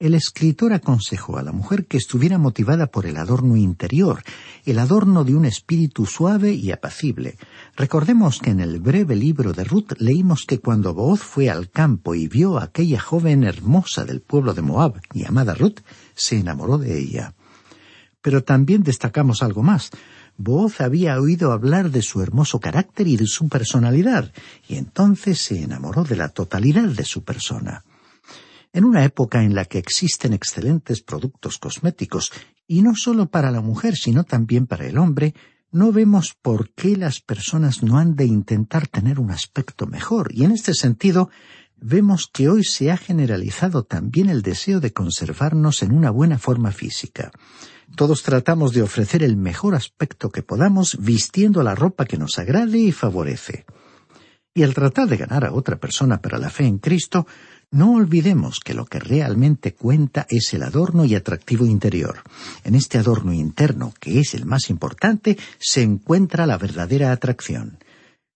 El 0.00 0.14
escritor 0.14 0.72
aconsejó 0.72 1.36
a 1.36 1.42
la 1.42 1.52
mujer 1.52 1.84
que 1.84 1.98
estuviera 1.98 2.38
motivada 2.38 2.86
por 2.86 3.04
el 3.04 3.18
adorno 3.18 3.54
interior, 3.58 4.22
el 4.64 4.78
adorno 4.78 5.24
de 5.24 5.34
un 5.34 5.44
espíritu 5.44 6.06
suave 6.06 6.54
y 6.54 6.72
apacible. 6.72 7.36
Recordemos 7.76 8.38
que 8.38 8.48
en 8.48 8.60
el 8.60 8.80
breve 8.80 9.14
libro 9.14 9.52
de 9.52 9.62
Ruth 9.62 9.92
leímos 9.98 10.46
que 10.46 10.58
cuando 10.58 10.94
Booz 10.94 11.20
fue 11.20 11.50
al 11.50 11.68
campo 11.68 12.14
y 12.14 12.28
vio 12.28 12.56
a 12.56 12.64
aquella 12.64 12.98
joven 12.98 13.44
hermosa 13.44 14.06
del 14.06 14.22
pueblo 14.22 14.54
de 14.54 14.62
Moab, 14.62 15.02
llamada 15.12 15.52
Ruth, 15.52 15.80
se 16.14 16.38
enamoró 16.38 16.78
de 16.78 16.98
ella. 16.98 17.34
Pero 18.22 18.42
también 18.42 18.82
destacamos 18.82 19.42
algo 19.42 19.62
más. 19.62 19.90
Booz 20.38 20.80
había 20.80 21.20
oído 21.20 21.52
hablar 21.52 21.90
de 21.90 22.00
su 22.00 22.22
hermoso 22.22 22.58
carácter 22.58 23.06
y 23.06 23.18
de 23.18 23.26
su 23.26 23.50
personalidad, 23.50 24.32
y 24.66 24.76
entonces 24.76 25.40
se 25.40 25.62
enamoró 25.62 26.04
de 26.04 26.16
la 26.16 26.30
totalidad 26.30 26.88
de 26.88 27.04
su 27.04 27.22
persona. 27.22 27.84
En 28.72 28.84
una 28.84 29.04
época 29.04 29.42
en 29.42 29.54
la 29.54 29.64
que 29.64 29.78
existen 29.78 30.32
excelentes 30.32 31.02
productos 31.02 31.58
cosméticos, 31.58 32.32
y 32.68 32.82
no 32.82 32.94
solo 32.94 33.28
para 33.28 33.50
la 33.50 33.60
mujer, 33.60 33.96
sino 33.96 34.22
también 34.22 34.66
para 34.66 34.86
el 34.86 34.96
hombre, 34.96 35.34
no 35.72 35.90
vemos 35.90 36.34
por 36.40 36.70
qué 36.74 36.96
las 36.96 37.20
personas 37.20 37.82
no 37.82 37.98
han 37.98 38.14
de 38.14 38.26
intentar 38.26 38.86
tener 38.86 39.18
un 39.18 39.32
aspecto 39.32 39.86
mejor, 39.86 40.30
y 40.32 40.44
en 40.44 40.52
este 40.52 40.74
sentido 40.74 41.30
vemos 41.80 42.28
que 42.32 42.48
hoy 42.48 42.62
se 42.62 42.90
ha 42.90 42.96
generalizado 42.96 43.84
también 43.84 44.28
el 44.28 44.42
deseo 44.42 44.80
de 44.80 44.92
conservarnos 44.92 45.82
en 45.82 45.92
una 45.92 46.10
buena 46.10 46.38
forma 46.38 46.70
física. 46.70 47.32
Todos 47.96 48.22
tratamos 48.22 48.72
de 48.72 48.82
ofrecer 48.82 49.22
el 49.22 49.36
mejor 49.36 49.74
aspecto 49.74 50.30
que 50.30 50.42
podamos 50.42 50.96
vistiendo 51.00 51.62
la 51.62 51.74
ropa 51.74 52.04
que 52.04 52.18
nos 52.18 52.38
agrade 52.38 52.78
y 52.78 52.92
favorece. 52.92 53.64
Y 54.54 54.62
al 54.62 54.74
tratar 54.74 55.08
de 55.08 55.16
ganar 55.16 55.44
a 55.44 55.52
otra 55.52 55.78
persona 55.78 56.20
para 56.20 56.38
la 56.38 56.50
fe 56.50 56.66
en 56.66 56.78
Cristo, 56.78 57.26
no 57.72 57.94
olvidemos 57.94 58.58
que 58.58 58.74
lo 58.74 58.84
que 58.84 58.98
realmente 58.98 59.74
cuenta 59.74 60.26
es 60.28 60.52
el 60.54 60.64
adorno 60.64 61.04
y 61.04 61.14
atractivo 61.14 61.66
interior. 61.66 62.22
En 62.64 62.74
este 62.74 62.98
adorno 62.98 63.32
interno, 63.32 63.94
que 64.00 64.18
es 64.18 64.34
el 64.34 64.44
más 64.44 64.70
importante, 64.70 65.38
se 65.58 65.82
encuentra 65.82 66.46
la 66.46 66.58
verdadera 66.58 67.12
atracción. 67.12 67.78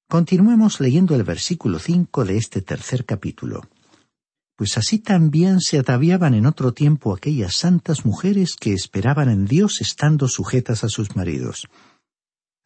Continuemos 0.08 0.80
leyendo 0.80 1.16
el 1.16 1.24
versículo 1.24 1.78
cinco 1.78 2.24
de 2.24 2.36
este 2.36 2.62
tercer 2.62 3.04
capítulo. 3.04 3.68
Pues 4.56 4.78
así 4.78 5.00
también 5.00 5.60
se 5.60 5.78
ataviaban 5.78 6.34
en 6.34 6.46
otro 6.46 6.72
tiempo 6.72 7.12
aquellas 7.12 7.56
santas 7.56 8.04
mujeres 8.04 8.54
que 8.54 8.72
esperaban 8.72 9.28
en 9.28 9.46
Dios 9.46 9.80
estando 9.80 10.28
sujetas 10.28 10.84
a 10.84 10.88
sus 10.88 11.16
maridos. 11.16 11.66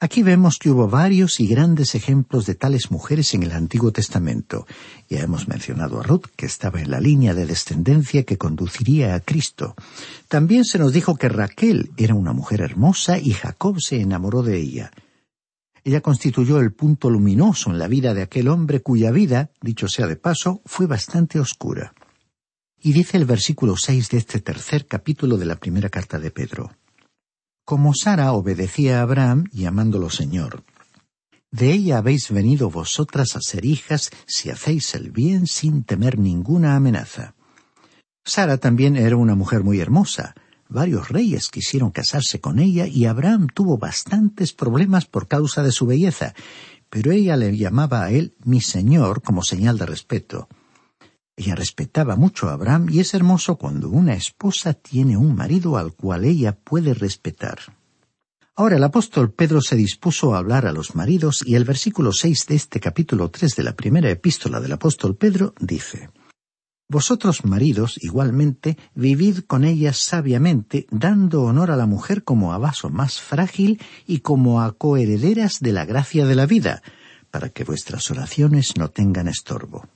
Aquí 0.00 0.22
vemos 0.22 0.60
que 0.60 0.70
hubo 0.70 0.86
varios 0.86 1.40
y 1.40 1.48
grandes 1.48 1.96
ejemplos 1.96 2.46
de 2.46 2.54
tales 2.54 2.92
mujeres 2.92 3.34
en 3.34 3.42
el 3.42 3.50
Antiguo 3.50 3.90
Testamento. 3.90 4.64
Ya 5.08 5.22
hemos 5.22 5.48
mencionado 5.48 5.98
a 5.98 6.04
Ruth, 6.04 6.26
que 6.36 6.46
estaba 6.46 6.80
en 6.80 6.92
la 6.92 7.00
línea 7.00 7.34
de 7.34 7.46
descendencia 7.46 8.22
que 8.22 8.38
conduciría 8.38 9.16
a 9.16 9.20
Cristo. 9.20 9.74
También 10.28 10.64
se 10.64 10.78
nos 10.78 10.92
dijo 10.92 11.16
que 11.16 11.28
Raquel 11.28 11.90
era 11.96 12.14
una 12.14 12.32
mujer 12.32 12.60
hermosa 12.60 13.18
y 13.18 13.32
Jacob 13.32 13.80
se 13.80 14.00
enamoró 14.00 14.44
de 14.44 14.58
ella. 14.58 14.92
Ella 15.82 16.00
constituyó 16.00 16.60
el 16.60 16.72
punto 16.72 17.10
luminoso 17.10 17.70
en 17.70 17.80
la 17.80 17.88
vida 17.88 18.14
de 18.14 18.22
aquel 18.22 18.46
hombre 18.46 18.82
cuya 18.82 19.10
vida, 19.10 19.50
dicho 19.60 19.88
sea 19.88 20.06
de 20.06 20.14
paso, 20.14 20.62
fue 20.64 20.86
bastante 20.86 21.40
oscura. 21.40 21.92
Y 22.80 22.92
dice 22.92 23.16
el 23.16 23.24
versículo 23.24 23.74
seis 23.76 24.10
de 24.10 24.18
este 24.18 24.40
tercer 24.40 24.86
capítulo 24.86 25.36
de 25.36 25.46
la 25.46 25.56
primera 25.56 25.88
carta 25.88 26.20
de 26.20 26.30
Pedro 26.30 26.70
como 27.68 27.92
Sara 27.92 28.32
obedecía 28.32 28.98
a 28.98 29.02
Abraham 29.02 29.44
llamándolo 29.52 30.08
Señor. 30.08 30.64
De 31.50 31.70
ella 31.70 31.98
habéis 31.98 32.30
venido 32.30 32.70
vosotras 32.70 33.36
a 33.36 33.42
ser 33.42 33.66
hijas 33.66 34.10
si 34.26 34.48
hacéis 34.48 34.94
el 34.94 35.10
bien 35.10 35.46
sin 35.46 35.84
temer 35.84 36.18
ninguna 36.18 36.76
amenaza. 36.76 37.34
Sara 38.24 38.56
también 38.56 38.96
era 38.96 39.18
una 39.18 39.34
mujer 39.34 39.64
muy 39.64 39.80
hermosa. 39.80 40.34
Varios 40.70 41.10
reyes 41.10 41.50
quisieron 41.50 41.90
casarse 41.90 42.40
con 42.40 42.58
ella 42.58 42.86
y 42.86 43.04
Abraham 43.04 43.48
tuvo 43.52 43.76
bastantes 43.76 44.54
problemas 44.54 45.04
por 45.04 45.28
causa 45.28 45.62
de 45.62 45.70
su 45.70 45.84
belleza, 45.84 46.32
pero 46.88 47.12
ella 47.12 47.36
le 47.36 47.54
llamaba 47.54 48.02
a 48.02 48.10
él 48.10 48.34
mi 48.44 48.62
señor 48.62 49.20
como 49.20 49.42
señal 49.42 49.76
de 49.76 49.84
respeto. 49.84 50.48
Ella 51.38 51.54
respetaba 51.54 52.16
mucho 52.16 52.48
a 52.48 52.54
Abraham 52.54 52.88
y 52.90 52.98
es 52.98 53.14
hermoso 53.14 53.58
cuando 53.58 53.90
una 53.90 54.14
esposa 54.14 54.74
tiene 54.74 55.16
un 55.16 55.36
marido 55.36 55.78
al 55.78 55.92
cual 55.92 56.24
ella 56.24 56.58
puede 56.58 56.94
respetar. 56.94 57.60
Ahora 58.56 58.74
el 58.74 58.82
apóstol 58.82 59.30
Pedro 59.30 59.60
se 59.60 59.76
dispuso 59.76 60.34
a 60.34 60.38
hablar 60.38 60.66
a 60.66 60.72
los 60.72 60.96
maridos 60.96 61.44
y 61.46 61.54
el 61.54 61.62
versículo 61.62 62.12
seis 62.12 62.44
de 62.48 62.56
este 62.56 62.80
capítulo 62.80 63.30
tres 63.30 63.54
de 63.54 63.62
la 63.62 63.76
primera 63.76 64.10
epístola 64.10 64.58
del 64.58 64.72
apóstol 64.72 65.14
Pedro 65.14 65.54
dice 65.60 66.10
Vosotros 66.88 67.44
maridos, 67.44 68.00
igualmente, 68.02 68.76
vivid 68.96 69.44
con 69.46 69.64
ellas 69.64 69.98
sabiamente, 69.98 70.88
dando 70.90 71.44
honor 71.44 71.70
a 71.70 71.76
la 71.76 71.86
mujer 71.86 72.24
como 72.24 72.52
a 72.52 72.58
vaso 72.58 72.90
más 72.90 73.20
frágil 73.20 73.80
y 74.08 74.20
como 74.20 74.60
a 74.60 74.72
coherederas 74.72 75.60
de 75.60 75.72
la 75.72 75.84
gracia 75.84 76.26
de 76.26 76.34
la 76.34 76.46
vida, 76.46 76.82
para 77.30 77.50
que 77.50 77.62
vuestras 77.62 78.10
oraciones 78.10 78.76
no 78.76 78.88
tengan 78.88 79.28
estorbo. 79.28 79.86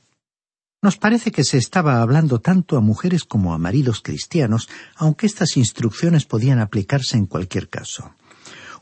Nos 0.85 0.97
parece 0.97 1.31
que 1.31 1.45
se 1.45 1.59
estaba 1.59 2.03
hablando 2.03 2.41
tanto 2.41 2.77
a 2.77 2.81
mujeres 2.81 3.23
como 3.23 3.55
a 3.55 3.59
maridos 3.59 4.01
cristianos, 4.03 4.69
aunque 4.97 5.27
estas 5.27 5.57
instrucciones 5.57 6.25
podían 6.25 6.59
aplicarse 6.59 7.17
en 7.17 7.27
cualquier 7.27 7.69
caso. 7.69 8.17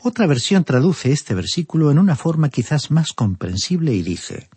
Otra 0.00 0.26
versión 0.26 0.64
traduce 0.64 1.12
este 1.12 1.34
versículo 1.34 1.90
en 1.90 1.98
una 1.98 2.16
forma 2.16 2.48
quizás 2.48 2.90
más 2.90 3.12
comprensible 3.12 3.92
y 3.92 4.02
dice 4.02 4.48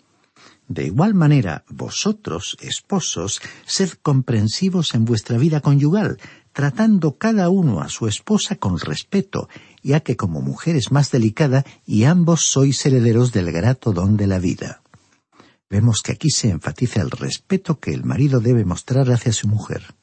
De 0.69 0.85
igual 0.85 1.15
manera, 1.15 1.65
vosotros, 1.67 2.55
esposos, 2.61 3.41
sed 3.65 3.89
comprensivos 4.01 4.95
en 4.95 5.03
vuestra 5.03 5.37
vida 5.37 5.59
conyugal, 5.59 6.19
tratando 6.53 7.17
cada 7.17 7.49
uno 7.49 7.81
a 7.81 7.89
su 7.89 8.07
esposa 8.07 8.55
con 8.55 8.79
respeto, 8.79 9.49
ya 9.81 9.99
que 9.99 10.15
como 10.15 10.41
mujer 10.41 10.77
es 10.77 10.93
más 10.93 11.11
delicada 11.11 11.65
y 11.85 12.05
ambos 12.05 12.45
sois 12.49 12.85
herederos 12.85 13.33
del 13.33 13.51
grato 13.51 13.91
don 13.91 14.15
de 14.15 14.27
la 14.27 14.39
vida 14.39 14.82
vemos 15.73 16.03
que 16.03 16.11
aquí 16.11 16.29
se 16.29 16.51
enfatiza 16.51 17.01
el 17.01 17.09
respeto 17.09 17.79
que 17.79 17.95
el 17.95 18.03
marido 18.03 18.39
debe 18.39 18.63
mostrar 18.63 19.11
hacia 19.11 19.33
su 19.33 19.47
mujer. 19.47 19.95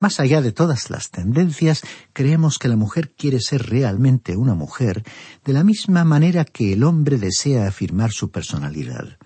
Más 0.00 0.20
allá 0.20 0.40
de 0.40 0.52
todas 0.52 0.88
las 0.88 1.10
tendencias, 1.10 1.82
creemos 2.14 2.58
que 2.58 2.68
la 2.68 2.76
mujer 2.76 3.12
quiere 3.14 3.40
ser 3.40 3.68
realmente 3.68 4.38
una 4.38 4.54
mujer 4.54 5.04
de 5.44 5.52
la 5.52 5.64
misma 5.64 6.04
manera 6.04 6.46
que 6.46 6.72
el 6.72 6.82
hombre 6.82 7.18
desea 7.18 7.68
afirmar 7.68 8.10
su 8.10 8.30
personalidad. 8.30 9.18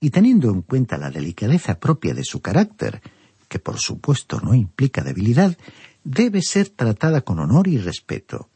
Y 0.00 0.08
teniendo 0.08 0.48
en 0.48 0.62
cuenta 0.62 0.96
la 0.96 1.10
delicadeza 1.10 1.78
propia 1.78 2.14
de 2.14 2.24
su 2.24 2.40
carácter, 2.40 3.02
que 3.48 3.58
por 3.58 3.78
supuesto 3.78 4.40
no 4.40 4.54
implica 4.54 5.02
debilidad, 5.02 5.58
debe 6.04 6.40
ser 6.40 6.70
tratada 6.70 7.20
con 7.20 7.38
honor 7.38 7.68
y 7.68 7.76
respeto. 7.76 8.48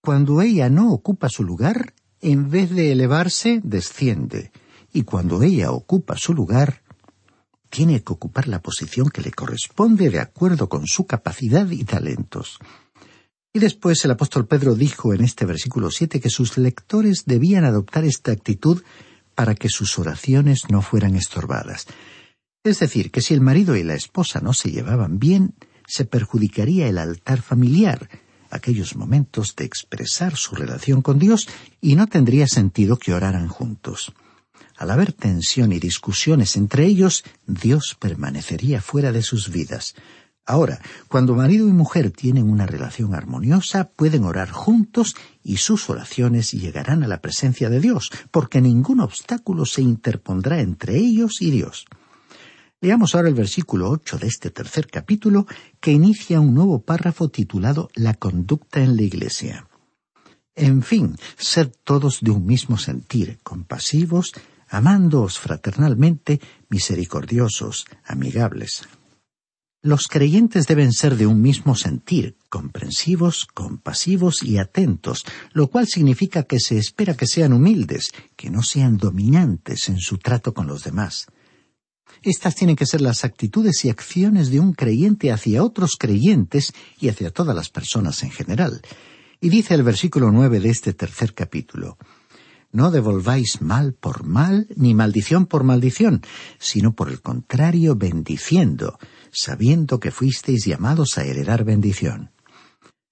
Cuando 0.00 0.40
ella 0.40 0.70
no 0.70 0.92
ocupa 0.92 1.28
su 1.28 1.42
lugar, 1.42 1.94
en 2.20 2.48
vez 2.48 2.70
de 2.70 2.92
elevarse, 2.92 3.60
desciende, 3.64 4.52
y 4.96 5.02
cuando 5.02 5.42
ella 5.42 5.72
ocupa 5.72 6.16
su 6.16 6.32
lugar, 6.32 6.82
tiene 7.68 8.02
que 8.02 8.14
ocupar 8.14 8.48
la 8.48 8.62
posición 8.62 9.10
que 9.10 9.20
le 9.20 9.30
corresponde 9.30 10.08
de 10.08 10.20
acuerdo 10.20 10.70
con 10.70 10.86
su 10.86 11.06
capacidad 11.06 11.68
y 11.70 11.84
talentos. 11.84 12.58
Y 13.52 13.58
después 13.58 14.02
el 14.06 14.12
apóstol 14.12 14.46
Pedro 14.46 14.74
dijo 14.74 15.12
en 15.12 15.22
este 15.22 15.44
versículo 15.44 15.90
siete 15.90 16.18
que 16.18 16.30
sus 16.30 16.56
lectores 16.56 17.24
debían 17.26 17.66
adoptar 17.66 18.06
esta 18.06 18.32
actitud 18.32 18.82
para 19.34 19.54
que 19.54 19.68
sus 19.68 19.98
oraciones 19.98 20.62
no 20.70 20.80
fueran 20.80 21.14
estorbadas. 21.14 21.86
Es 22.64 22.78
decir, 22.78 23.10
que 23.10 23.20
si 23.20 23.34
el 23.34 23.42
marido 23.42 23.76
y 23.76 23.82
la 23.82 23.94
esposa 23.94 24.40
no 24.40 24.54
se 24.54 24.70
llevaban 24.70 25.18
bien, 25.18 25.56
se 25.86 26.06
perjudicaría 26.06 26.88
el 26.88 26.96
altar 26.96 27.42
familiar, 27.42 28.08
aquellos 28.50 28.96
momentos 28.96 29.54
de 29.56 29.66
expresar 29.66 30.36
su 30.36 30.54
relación 30.54 31.02
con 31.02 31.18
Dios, 31.18 31.48
y 31.82 31.96
no 31.96 32.06
tendría 32.06 32.46
sentido 32.46 32.96
que 32.96 33.12
oraran 33.12 33.48
juntos. 33.48 34.14
Al 34.76 34.90
haber 34.90 35.12
tensión 35.12 35.72
y 35.72 35.78
discusiones 35.78 36.56
entre 36.56 36.84
ellos, 36.84 37.24
Dios 37.46 37.96
permanecería 37.98 38.80
fuera 38.80 39.12
de 39.12 39.22
sus 39.22 39.50
vidas. 39.50 39.94
Ahora, 40.44 40.80
cuando 41.08 41.34
marido 41.34 41.66
y 41.66 41.72
mujer 41.72 42.12
tienen 42.12 42.48
una 42.48 42.66
relación 42.66 43.14
armoniosa, 43.14 43.88
pueden 43.88 44.24
orar 44.24 44.50
juntos 44.50 45.16
y 45.42 45.56
sus 45.56 45.90
oraciones 45.90 46.52
llegarán 46.52 47.02
a 47.02 47.08
la 47.08 47.20
presencia 47.20 47.68
de 47.68 47.80
Dios, 47.80 48.10
porque 48.30 48.60
ningún 48.60 49.00
obstáculo 49.00 49.64
se 49.66 49.82
interpondrá 49.82 50.60
entre 50.60 50.96
ellos 50.96 51.42
y 51.42 51.50
Dios. 51.50 51.86
Leamos 52.80 53.14
ahora 53.14 53.28
el 53.28 53.34
versículo 53.34 53.90
ocho 53.90 54.18
de 54.18 54.28
este 54.28 54.50
tercer 54.50 54.86
capítulo, 54.86 55.46
que 55.80 55.90
inicia 55.90 56.38
un 56.38 56.54
nuevo 56.54 56.82
párrafo 56.82 57.28
titulado 57.28 57.88
La 57.94 58.14
conducta 58.14 58.80
en 58.80 58.94
la 58.94 59.02
Iglesia. 59.02 59.66
En 60.54 60.82
fin, 60.82 61.16
sed 61.36 61.72
todos 61.82 62.20
de 62.20 62.30
un 62.30 62.46
mismo 62.46 62.78
sentir, 62.78 63.40
compasivos, 63.42 64.32
amándoos 64.68 65.38
fraternalmente, 65.38 66.40
misericordiosos, 66.68 67.86
amigables. 68.04 68.82
Los 69.82 70.08
creyentes 70.08 70.66
deben 70.66 70.92
ser 70.92 71.16
de 71.16 71.28
un 71.28 71.40
mismo 71.40 71.76
sentir, 71.76 72.36
comprensivos, 72.48 73.46
compasivos 73.46 74.42
y 74.42 74.58
atentos, 74.58 75.24
lo 75.52 75.68
cual 75.68 75.86
significa 75.86 76.42
que 76.42 76.58
se 76.58 76.76
espera 76.76 77.16
que 77.16 77.28
sean 77.28 77.52
humildes, 77.52 78.10
que 78.34 78.50
no 78.50 78.62
sean 78.62 78.96
dominantes 78.96 79.88
en 79.88 79.98
su 79.98 80.18
trato 80.18 80.52
con 80.54 80.66
los 80.66 80.82
demás. 80.82 81.26
Estas 82.22 82.56
tienen 82.56 82.74
que 82.74 82.86
ser 82.86 83.00
las 83.00 83.24
actitudes 83.24 83.84
y 83.84 83.90
acciones 83.90 84.50
de 84.50 84.58
un 84.58 84.72
creyente 84.72 85.30
hacia 85.30 85.62
otros 85.62 85.96
creyentes 85.96 86.72
y 86.98 87.08
hacia 87.08 87.30
todas 87.30 87.54
las 87.54 87.68
personas 87.68 88.24
en 88.24 88.32
general. 88.32 88.80
Y 89.40 89.50
dice 89.50 89.74
el 89.74 89.84
versículo 89.84 90.32
nueve 90.32 90.58
de 90.58 90.70
este 90.70 90.94
tercer 90.94 91.34
capítulo 91.34 91.98
no 92.72 92.90
devolváis 92.90 93.60
mal 93.60 93.94
por 93.94 94.24
mal, 94.24 94.66
ni 94.76 94.94
maldición 94.94 95.46
por 95.46 95.64
maldición, 95.64 96.22
sino 96.58 96.94
por 96.94 97.08
el 97.08 97.20
contrario 97.20 97.96
bendiciendo, 97.96 98.98
sabiendo 99.32 100.00
que 100.00 100.10
fuisteis 100.10 100.64
llamados 100.64 101.18
a 101.18 101.24
heredar 101.24 101.64
bendición. 101.64 102.30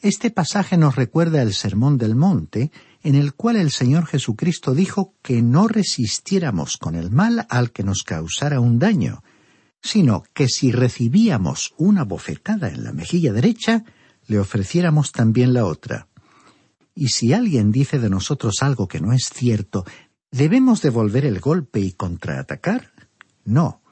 Este 0.00 0.30
pasaje 0.30 0.76
nos 0.76 0.96
recuerda 0.96 1.40
el 1.40 1.54
Sermón 1.54 1.96
del 1.96 2.14
Monte, 2.14 2.70
en 3.02 3.14
el 3.14 3.32
cual 3.32 3.56
el 3.56 3.70
Señor 3.70 4.04
Jesucristo 4.04 4.74
dijo 4.74 5.14
que 5.22 5.40
no 5.40 5.66
resistiéramos 5.66 6.76
con 6.76 6.94
el 6.94 7.10
mal 7.10 7.46
al 7.48 7.72
que 7.72 7.84
nos 7.84 8.02
causara 8.02 8.60
un 8.60 8.78
daño, 8.78 9.22
sino 9.80 10.24
que 10.34 10.48
si 10.48 10.72
recibíamos 10.72 11.74
una 11.78 12.04
bofetada 12.04 12.68
en 12.68 12.84
la 12.84 12.92
mejilla 12.92 13.32
derecha, 13.32 13.84
le 14.26 14.38
ofreciéramos 14.38 15.12
también 15.12 15.54
la 15.54 15.64
otra. 15.64 16.08
Y 16.94 17.08
si 17.08 17.32
alguien 17.32 17.72
dice 17.72 17.98
de 17.98 18.08
nosotros 18.08 18.62
algo 18.62 18.86
que 18.86 19.00
no 19.00 19.12
es 19.12 19.30
cierto, 19.32 19.84
¿debemos 20.30 20.80
devolver 20.80 21.24
el 21.24 21.40
golpe 21.40 21.80
y 21.80 21.92
contraatacar? 21.92 22.92
No. 23.44 23.82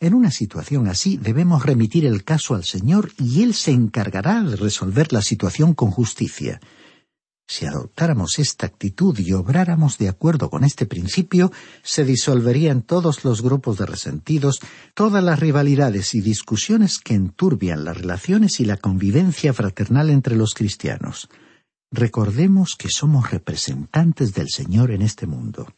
En 0.00 0.14
una 0.14 0.30
situación 0.30 0.88
así 0.88 1.16
debemos 1.16 1.64
remitir 1.64 2.04
el 2.04 2.24
caso 2.24 2.54
al 2.54 2.64
Señor 2.64 3.12
y 3.18 3.42
Él 3.42 3.54
se 3.54 3.70
encargará 3.70 4.42
de 4.42 4.56
resolver 4.56 5.12
la 5.12 5.22
situación 5.22 5.74
con 5.74 5.90
justicia. 5.90 6.60
Si 7.46 7.66
adoptáramos 7.66 8.38
esta 8.38 8.66
actitud 8.66 9.18
y 9.18 9.32
obráramos 9.32 9.98
de 9.98 10.08
acuerdo 10.08 10.48
con 10.48 10.64
este 10.64 10.86
principio, 10.86 11.52
se 11.82 12.04
disolverían 12.04 12.82
todos 12.82 13.24
los 13.24 13.42
grupos 13.42 13.78
de 13.78 13.86
resentidos, 13.86 14.60
todas 14.94 15.22
las 15.22 15.38
rivalidades 15.38 16.14
y 16.14 16.20
discusiones 16.20 16.98
que 16.98 17.14
enturbian 17.14 17.84
las 17.84 17.98
relaciones 17.98 18.58
y 18.60 18.64
la 18.64 18.76
convivencia 18.78 19.52
fraternal 19.52 20.10
entre 20.10 20.34
los 20.36 20.54
cristianos. 20.54 21.28
Recordemos 21.94 22.74
que 22.74 22.88
somos 22.88 23.30
representantes 23.30 24.32
del 24.32 24.48
Señor 24.48 24.92
en 24.92 25.02
este 25.02 25.26
mundo. 25.26 25.68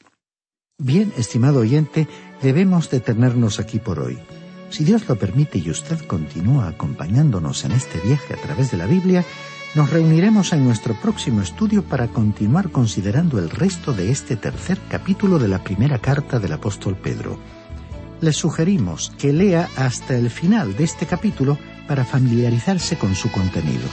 Bien, 0.79 1.13
estimado 1.17 1.59
oyente, 1.59 2.07
debemos 2.41 2.89
detenernos 2.89 3.59
aquí 3.59 3.81
por 3.81 3.99
hoy. 3.99 4.21
Si 4.71 4.85
Dios 4.85 5.09
lo 5.09 5.17
permite 5.17 5.59
y 5.59 5.71
usted 5.71 5.99
continúa 6.07 6.69
acompañándonos 6.69 7.65
en 7.65 7.73
este 7.73 7.99
viaje 7.99 8.35
a 8.35 8.37
través 8.37 8.71
de 8.71 8.77
la 8.77 8.87
Biblia, 8.87 9.25
nos 9.75 9.91
reuniremos 9.91 10.53
en 10.53 10.65
nuestro 10.65 10.95
próximo 10.95 11.43
estudio 11.43 11.83
para 11.83 12.07
continuar 12.07 12.71
considerando 12.71 13.41
el 13.41 13.51
resto 13.51 13.93
de 13.93 14.13
este 14.13 14.37
tercer 14.37 14.79
capítulo 14.89 15.41
de 15.41 15.49
la 15.49 15.65
primera 15.65 15.99
carta 15.99 16.39
del 16.39 16.53
apóstol 16.53 16.97
Pedro. 16.97 17.41
Le 18.21 18.33
sugerimos 18.33 19.13
que 19.19 19.33
lea 19.33 19.69
hasta 19.75 20.17
el 20.17 20.31
final 20.31 20.77
de 20.77 20.85
este 20.85 21.07
capítulo 21.07 21.59
para 21.89 22.05
familiarizarse 22.05 22.97
con 22.97 23.17
su 23.17 23.33
contenido. 23.33 23.89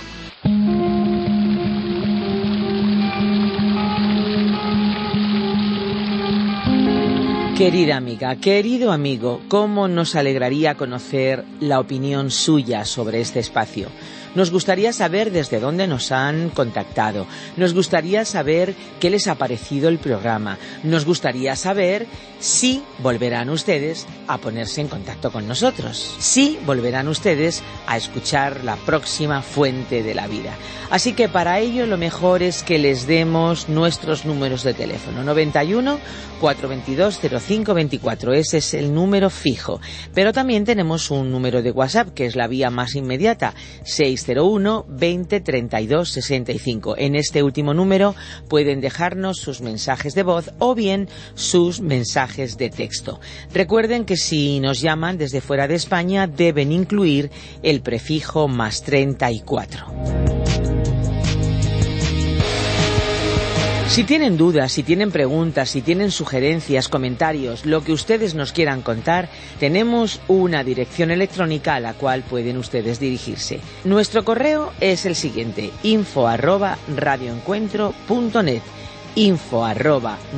Querida 7.62 7.96
amiga, 7.96 8.36
querido 8.38 8.92
amigo, 8.92 9.40
¿cómo 9.48 9.88
nos 9.88 10.16
alegraría 10.16 10.74
conocer 10.74 11.46
la 11.60 11.80
opinión 11.80 12.32
suya 12.32 12.86
sobre 12.86 13.22
este 13.22 13.38
espacio? 13.38 13.88
Nos 14.34 14.52
gustaría 14.52 14.94
saber 14.94 15.32
desde 15.32 15.60
dónde 15.60 15.88
nos 15.88 16.12
han 16.12 16.50
contactado. 16.50 17.28
Nos 17.58 17.74
gustaría 17.74 18.24
saber 18.26 18.76
qué 19.00 19.10
les 19.10 19.28
ha 19.28 19.36
parecido 19.36 19.90
el 19.90 19.98
programa. 19.98 20.58
Nos 20.84 21.06
gustaría 21.06 21.56
saber 21.56 22.08
si 22.40 22.82
volverán 23.00 23.50
ustedes 23.50 24.08
a 24.28 24.38
ponerse 24.38 24.82
en 24.82 24.88
contacto 24.88 25.32
con 25.32 25.48
nosotros. 25.48 26.16
Si 26.20 26.58
volverán 26.66 27.08
ustedes 27.08 27.62
a 27.88 27.98
escuchar 27.98 28.64
la 28.64 28.78
próxima 28.78 29.42
fuente 29.42 30.02
de 30.02 30.16
la 30.16 30.28
vida. 30.28 30.56
Así 30.90 31.14
que 31.14 31.30
para 31.30 31.60
ello 31.60 31.86
lo 31.86 31.98
mejor 31.98 32.42
es 32.42 32.64
que 32.64 32.80
les 32.80 33.08
demos 33.08 33.70
nuestros 33.70 34.26
números 34.26 34.64
de 34.64 34.74
teléfono. 34.74 35.24
91 35.24 36.00
422 36.40 37.20
0524. 37.20 38.34
Ese 38.34 38.58
es 38.58 38.74
el 38.74 38.94
número 38.94 39.30
fijo. 39.30 39.80
Pero 40.14 40.34
también 40.34 40.66
tenemos 40.66 41.12
un 41.12 41.32
número 41.32 41.62
de 41.62 41.72
WhatsApp 41.72 42.14
que 42.14 42.26
es 42.26 42.36
la 42.36 42.48
vía 42.48 42.70
más 42.70 42.96
inmediata. 42.96 43.54
6 43.84 44.21
601 44.22 44.86
20 44.88 45.42
32 45.42 46.10
65. 46.10 46.96
En 46.98 47.16
este 47.16 47.44
último 47.44 47.74
número 47.74 48.16
pueden 48.48 48.82
dejarnos 48.82 49.38
sus 49.38 49.62
mensajes 49.62 50.16
de 50.16 50.24
voz 50.24 50.52
o 50.60 50.76
bien 50.76 51.10
sus 51.36 51.82
mensajes 51.82 52.58
de 52.58 52.70
texto. 52.70 53.20
Recuerden 53.54 54.06
que 54.06 54.18
si 54.18 54.60
nos 54.60 54.82
llaman 54.82 55.18
desde 55.18 55.42
fuera 55.42 55.68
de 55.68 55.76
España 55.76 56.28
deben 56.28 56.72
incluir 56.72 57.32
el 57.64 57.82
prefijo 57.82 58.48
más 58.48 58.84
34. 58.84 60.81
Si 63.92 64.06
tienen 64.06 64.38
dudas, 64.38 64.72
si 64.72 64.84
tienen 64.84 65.12
preguntas, 65.12 65.70
si 65.70 65.82
tienen 65.82 66.12
sugerencias, 66.12 66.88
comentarios, 66.88 67.66
lo 67.66 67.84
que 67.84 67.92
ustedes 67.92 68.36
nos 68.36 68.54
quieran 68.54 68.84
contar, 68.84 69.28
tenemos 69.60 70.22
una 70.30 70.64
dirección 70.64 71.12
electrónica 71.12 71.76
a 71.76 71.82
la 71.82 71.94
cual 71.94 72.24
pueden 72.24 72.56
ustedes 72.56 73.02
dirigirse. 73.02 73.60
Nuestro 73.84 74.24
correo 74.24 74.72
es 74.80 75.06
el 75.06 75.18
siguiente, 75.18 75.72
info 75.84 76.26
arroba 76.26 76.78
radioencuentro.net 76.96 78.62
info 79.16 79.68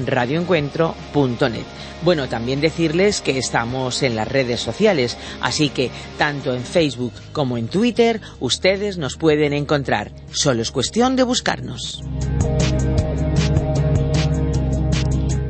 radioencuentro.net. 0.06 1.64
Bueno, 2.04 2.28
también 2.28 2.60
decirles 2.60 3.22
que 3.22 3.38
estamos 3.38 4.02
en 4.04 4.16
las 4.16 4.28
redes 4.28 4.60
sociales, 4.60 5.16
así 5.42 5.70
que 5.70 5.92
tanto 6.18 6.54
en 6.54 6.64
Facebook 6.64 7.14
como 7.32 7.58
en 7.58 7.68
Twitter 7.68 8.20
ustedes 8.40 8.98
nos 8.98 9.16
pueden 9.16 9.54
encontrar. 9.54 10.12
Solo 10.32 10.62
es 10.64 10.72
cuestión 10.72 11.16
de 11.16 11.24
buscarnos. 11.24 12.02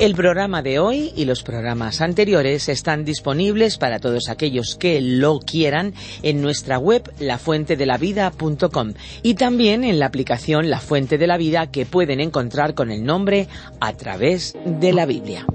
El 0.03 0.15
programa 0.15 0.61
de 0.61 0.79
hoy 0.79 1.13
y 1.15 1.23
los 1.23 1.43
programas 1.43 2.01
anteriores 2.01 2.67
están 2.67 3.05
disponibles 3.05 3.77
para 3.77 3.99
todos 3.99 4.27
aquellos 4.27 4.75
que 4.75 4.99
lo 4.99 5.39
quieran 5.39 5.93
en 6.23 6.41
nuestra 6.41 6.77
web 6.77 7.09
lafuentedelavida.com 7.19 8.95
y 9.21 9.35
también 9.35 9.85
en 9.85 9.99
la 9.99 10.07
aplicación 10.07 10.69
La 10.69 10.81
Fuente 10.81 11.17
de 11.17 11.25
la 11.25 11.37
Vida 11.37 11.71
que 11.71 11.85
pueden 11.85 12.19
encontrar 12.19 12.73
con 12.73 12.91
el 12.91 13.05
nombre 13.05 13.47
A 13.79 13.93
través 13.93 14.57
de 14.65 14.91
la 14.91 15.05
Biblia. 15.05 15.45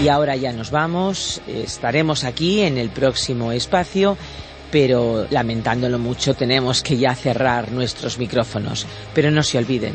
Y 0.00 0.06
ahora 0.06 0.36
ya 0.36 0.52
nos 0.52 0.70
vamos, 0.70 1.42
estaremos 1.48 2.22
aquí 2.22 2.60
en 2.60 2.78
el 2.78 2.90
próximo 2.90 3.50
espacio 3.50 4.16
pero 4.70 5.26
lamentándolo 5.30 5.98
mucho 5.98 6.34
tenemos 6.34 6.82
que 6.82 6.98
ya 6.98 7.14
cerrar 7.14 7.72
nuestros 7.72 8.18
micrófonos. 8.18 8.86
Pero 9.14 9.30
no 9.30 9.42
se 9.42 9.56
olviden, 9.56 9.94